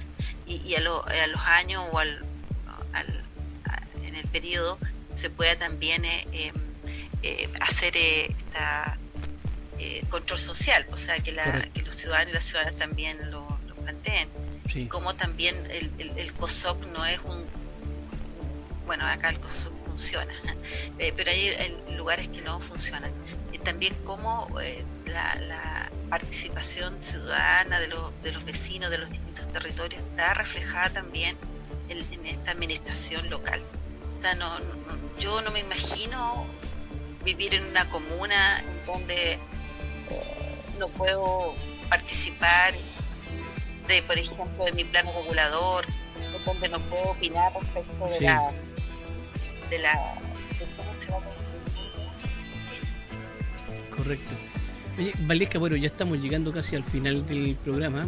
y, 0.45 0.75
a, 0.75 0.79
los 0.79 1.03
años 1.47 1.83
o 1.91 1.97
al, 1.97 2.21
en 4.03 4.15
el 4.15 4.27
periodo 4.27 4.77
se 5.15 5.31
pueda 5.31 5.55
también 5.55 6.05
eh, 6.05 6.25
em, 6.31 6.53
eh, 7.23 7.49
hacer 7.59 7.95
esta 7.97 8.97
control 10.09 10.37
social, 10.37 10.85
o 10.91 10.97
sea, 10.97 11.17
que, 11.17 11.35
que 11.73 11.81
los 11.81 11.95
ciudadanos 11.95 12.29
y 12.29 12.33
las 12.35 12.43
ciudadanas 12.43 12.77
también 12.77 13.31
lo 13.31 13.47
planteen 13.83 14.29
como 14.89 15.15
también 15.15 15.55
el, 15.69 15.91
el, 16.17 16.33
COSOC 16.33 16.85
no 16.87 17.05
es 17.05 17.19
un, 17.25 17.45
bueno, 18.85 19.05
acá 19.05 19.29
el 19.29 19.39
COSOC 19.39 19.73
funciona, 19.85 20.33
eh, 20.99 21.13
pero 21.15 21.31
hay 21.31 21.77
lugares 21.95 22.27
que 22.29 22.41
no 22.41 22.59
funcionan. 22.59 23.11
Y 23.51 23.57
también 23.57 23.93
cómo 24.05 24.47
eh, 24.61 24.83
la, 25.05 25.89
participación 26.09 27.01
ciudadana 27.01 27.79
de, 27.79 27.87
los, 27.87 28.11
de 28.21 28.33
los 28.33 28.43
vecinos 28.43 28.91
de 28.91 28.97
los 28.97 29.09
distintos 29.09 29.47
territorios 29.53 30.03
está 30.03 30.33
reflejada 30.33 30.89
también 30.89 31.37
en, 31.87 32.25
esta 32.25 32.51
administración 32.51 33.29
local. 33.29 33.61
O 34.17 34.21
sea, 34.21 34.35
no, 34.35 34.57
yo 35.19 35.41
no 35.41 35.51
me 35.51 35.61
imagino 35.61 36.45
vivir 37.23 37.53
en 37.53 37.65
una 37.65 37.89
comuna 37.89 38.63
donde 38.85 39.33
eh, 39.33 39.39
no 40.79 40.87
puedo 40.89 41.53
participar 41.89 42.73
de, 43.87 44.01
por 44.03 44.17
ejemplo, 44.17 44.65
de 44.65 44.71
mi 44.73 44.83
plano 44.83 45.11
regulador, 45.21 45.85
donde 46.45 46.69
no 46.69 46.79
puedo 46.89 47.11
opinar 47.11 47.53
respecto 47.53 48.07
de 48.07 48.21
la 48.21 48.51
de 49.69 49.79
la 49.79 50.21
Correcto. 53.95 54.33
Oye, 54.97 55.13
Valesca, 55.19 55.59
bueno, 55.59 55.75
ya 55.75 55.87
estamos 55.87 56.19
llegando 56.19 56.51
casi 56.51 56.75
al 56.75 56.83
final 56.83 57.25
del 57.25 57.55
programa. 57.63 58.07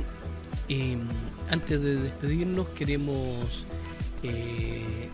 Eh, 0.69 0.97
antes 1.49 1.81
de 1.81 1.95
despedirnos, 1.97 2.67
queremos 2.69 3.65
eh, 4.23 5.09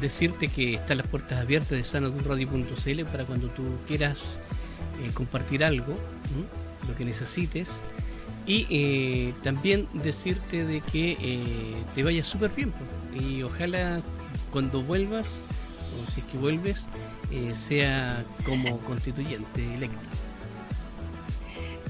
decirte 0.00 0.48
que 0.48 0.74
están 0.74 0.98
las 0.98 1.06
puertas 1.06 1.38
abiertas 1.40 1.70
de 1.70 1.84
sanadurradio.cl 1.84 3.04
para 3.04 3.24
cuando 3.24 3.48
tú 3.48 3.64
quieras 3.86 4.18
eh, 5.04 5.10
compartir 5.12 5.64
algo, 5.64 5.94
lo 6.86 6.96
que 6.96 7.04
necesites. 7.04 7.80
Y 8.46 8.66
eh, 8.70 9.34
también 9.42 9.88
decirte 9.92 10.64
de 10.64 10.80
que 10.80 11.16
eh, 11.20 11.84
te 11.94 12.02
vaya 12.02 12.24
súper 12.24 12.50
bien. 12.50 12.72
Y 13.18 13.42
ojalá 13.42 14.00
cuando 14.50 14.82
vuelvas, 14.82 15.26
o 15.26 16.10
si 16.10 16.20
es 16.20 16.26
que 16.26 16.38
vuelves, 16.38 16.86
sea 17.52 18.24
como 18.44 18.78
constituyente 18.84 19.74
electa. 19.74 20.08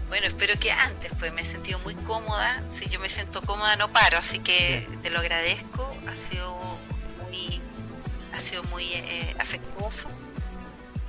Bueno, 0.09 0.27
espero 0.27 0.59
que 0.59 0.73
antes, 0.73 1.13
pues 1.19 1.33
me 1.35 1.43
he 1.43 1.45
sentido 1.45 1.79
muy 1.81 1.95
cómoda. 1.95 2.63
Si 2.69 2.89
yo 2.89 2.99
me 2.99 3.11
siento 3.11 3.43
cómoda, 3.43 3.77
no 3.77 3.93
paro, 3.93 4.17
así 4.17 4.39
que 4.39 4.87
te 5.03 5.11
lo 5.11 5.21
agradezco. 5.21 5.95
Ha 6.07 6.17
sido 6.17 6.57
muy, 7.29 7.61
ha 8.35 8.41
sido 8.41 8.63
muy 8.65 8.95
afectuoso 9.39 10.09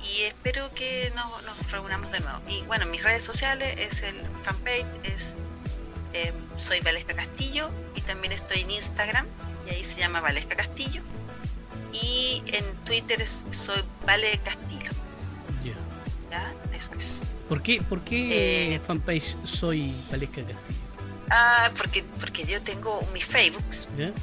y 0.02 0.22
espero 0.22 0.72
que 0.74 1.12
nos, 1.14 1.44
nos, 1.44 1.70
reunamos 1.70 2.10
de 2.10 2.20
nuevo. 2.20 2.40
Y 2.48 2.62
bueno, 2.62 2.86
mis 2.86 3.02
redes 3.02 3.22
sociales 3.22 3.74
es 3.78 4.02
el 4.02 4.16
fanpage, 4.44 4.86
es 5.04 5.36
eh, 6.12 6.32
soy 6.56 6.80
Valesca 6.80 7.14
Castillo 7.14 7.70
y 7.94 8.00
también 8.00 8.32
estoy 8.32 8.62
en 8.62 8.70
Instagram 8.72 9.26
y 9.66 9.74
ahí 9.74 9.84
se 9.84 10.00
llama 10.00 10.20
Valesca 10.20 10.56
Castillo 10.56 11.02
y 11.92 12.42
en 12.46 12.64
Twitter 12.84 13.24
soy 13.26 13.82
Vale 14.06 14.40
Castillo. 14.44 14.90
¿Ya? 16.30 16.54
Eso 16.76 16.92
es. 16.94 17.20
¿Por 17.48 17.62
qué, 17.62 17.82
por 17.82 18.00
qué 18.02 18.74
eh, 18.74 18.80
fanpage 18.80 19.36
soy 19.44 19.92
Valesca 20.10 20.36
Castillo? 20.36 20.58
Ah, 21.30 21.70
porque, 21.76 22.02
porque 22.18 22.44
yo 22.44 22.60
tengo 22.62 23.00
mi 23.12 23.20
Facebook, 23.20 23.64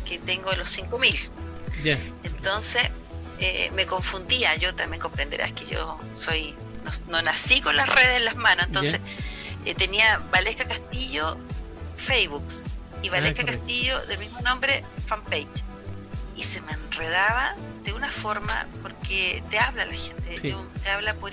que 0.03 0.17
tengo 0.19 0.51
los 0.53 0.69
5000. 0.69 1.29
Yeah. 1.83 1.97
Entonces, 2.23 2.83
eh, 3.39 3.69
me 3.75 3.85
confundía, 3.85 4.55
yo 4.55 4.73
también 4.73 5.01
comprenderás 5.01 5.51
que 5.51 5.65
yo 5.65 5.99
soy, 6.13 6.55
no, 7.07 7.21
nací 7.21 7.61
con 7.61 7.75
las 7.75 7.87
redes 7.87 8.17
en 8.17 8.25
las 8.25 8.35
manos, 8.35 8.65
entonces 8.67 8.99
eh, 9.65 9.75
tenía 9.75 10.17
Valesca 10.31 10.65
Castillo 10.65 11.37
Facebook 11.97 12.45
y 13.03 13.09
Valesca 13.09 13.43
ah, 13.43 13.45
Castillo 13.45 13.99
del 14.07 14.17
mismo 14.17 14.41
nombre 14.41 14.83
fanpage 15.05 15.63
y 16.35 16.43
se 16.43 16.61
me 16.61 16.71
enredaba 16.71 17.55
de 17.83 17.93
una 17.93 18.11
forma 18.11 18.67
porque 18.81 19.43
te 19.49 19.59
habla 19.59 19.85
la 19.85 19.93
gente, 19.93 20.39
te 20.39 20.89
habla 20.89 21.13
por, 21.15 21.31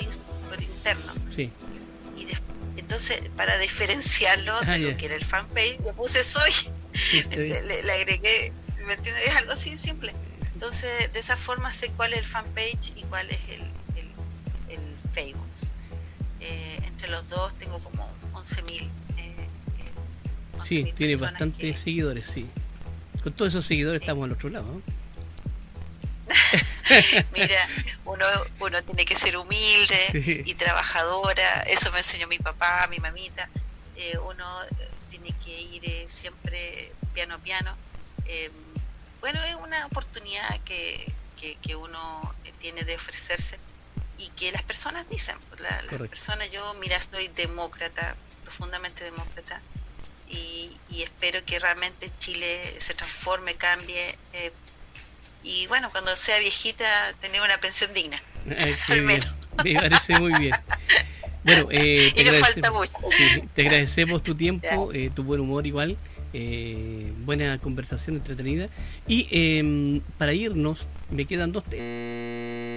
por 0.48 0.62
interno. 0.62 1.12
Sí. 1.34 1.50
Y 2.16 2.26
entonces, 2.76 3.22
para 3.36 3.58
diferenciarlo 3.58 4.54
ah, 4.66 4.72
de 4.72 4.78
lo 4.78 4.96
que 4.96 5.06
era 5.06 5.14
el 5.14 5.24
fanpage, 5.24 5.80
le 5.84 5.92
puse 5.92 6.24
soy, 6.24 6.52
le, 7.30 7.92
agregué, 7.92 8.52
¿me 8.86 8.94
entiendes? 8.94 9.26
Es 9.26 9.36
algo 9.36 9.52
así 9.52 9.76
simple. 9.76 10.12
Entonces, 10.64 11.12
de 11.12 11.20
esa 11.20 11.36
forma 11.36 11.70
sé 11.74 11.90
cuál 11.90 12.14
es 12.14 12.20
el 12.20 12.24
fanpage 12.24 12.94
y 12.96 13.02
cuál 13.10 13.28
es 13.28 13.38
el, 13.50 13.60
el, 14.70 14.80
Facebook. 15.12 15.44
Eh, 16.40 16.78
entre 16.84 17.08
los 17.10 17.28
dos 17.28 17.52
tengo 17.58 17.78
como 17.80 18.10
11.000. 18.32 18.80
Eh, 18.80 18.88
eh, 19.18 19.46
sí, 20.66 20.90
tiene 20.96 21.16
bastantes 21.16 21.80
seguidores, 21.80 22.28
sí. 22.28 22.48
Con 23.22 23.34
todos 23.34 23.52
esos 23.52 23.66
seguidores 23.66 24.00
estamos 24.00 24.24
al 24.24 24.32
otro 24.32 24.48
lado. 24.48 24.80
Mira, 27.34 27.68
uno, 28.06 28.24
uno 28.58 28.82
tiene 28.84 29.04
que 29.04 29.16
ser 29.16 29.36
humilde 29.36 30.42
y 30.46 30.54
trabajadora, 30.54 31.60
eso 31.64 31.92
me 31.92 31.98
enseñó 31.98 32.26
mi 32.26 32.38
papá, 32.38 32.86
mi 32.90 32.96
mamita. 33.00 33.50
uno 34.26 34.60
tiene 35.10 35.34
que 35.44 35.60
ir 35.60 36.08
siempre 36.08 36.90
piano 37.12 37.34
a 37.34 37.38
piano. 37.38 37.76
Eh, 39.24 39.30
bueno, 39.32 39.42
es 39.44 39.54
una 39.56 39.86
oportunidad 39.86 40.60
que, 40.64 41.06
que, 41.62 41.76
uno 41.76 42.34
tiene 42.60 42.82
de 42.84 42.96
ofrecerse 42.96 43.58
y 44.18 44.28
que 44.30 44.52
las 44.52 44.62
personas 44.62 45.08
dicen, 45.08 45.36
pues, 45.48 45.60
la, 45.60 45.82
las 45.82 46.08
personas, 46.08 46.50
yo, 46.50 46.74
mira, 46.80 46.98
soy 47.00 47.28
demócrata, 47.28 48.16
profundamente 48.42 49.04
demócrata, 49.04 49.60
y, 50.28 50.76
espero 51.02 51.44
que 51.44 51.58
realmente 51.58 52.10
Chile 52.18 52.76
se 52.80 52.94
transforme, 52.94 53.54
cambie, 53.54 54.16
eh, 54.32 54.52
y 55.42 55.66
bueno, 55.66 55.90
cuando 55.90 56.16
sea 56.16 56.38
viejita, 56.38 57.12
tener 57.20 57.42
una 57.42 57.58
pensión 57.58 57.92
digna, 57.92 58.22
al 58.88 59.02
menos. 59.02 59.34
Me 59.64 59.74
parece 59.74 60.18
muy 60.18 60.32
bien. 60.38 60.54
Bueno, 61.44 61.68
eh, 61.70 62.12
te, 62.16 62.22
agradecemos, 62.22 62.94
sí, 63.10 63.48
te 63.54 63.62
agradecemos 63.62 64.22
tu 64.22 64.34
tiempo, 64.44 64.90
eh, 64.92 65.10
tu 65.14 65.22
buen 65.24 65.40
humor 65.40 65.66
igual, 65.66 65.96
eh, 66.34 67.12
buena 67.24 67.58
conversación 67.60 68.16
entretenida. 68.16 68.68
Y 69.06 69.28
eh, 69.30 70.02
para 70.18 70.34
irnos, 70.34 70.88
me 71.10 71.24
quedan 71.26 71.52
dos 71.52 71.64
temas. 71.64 72.73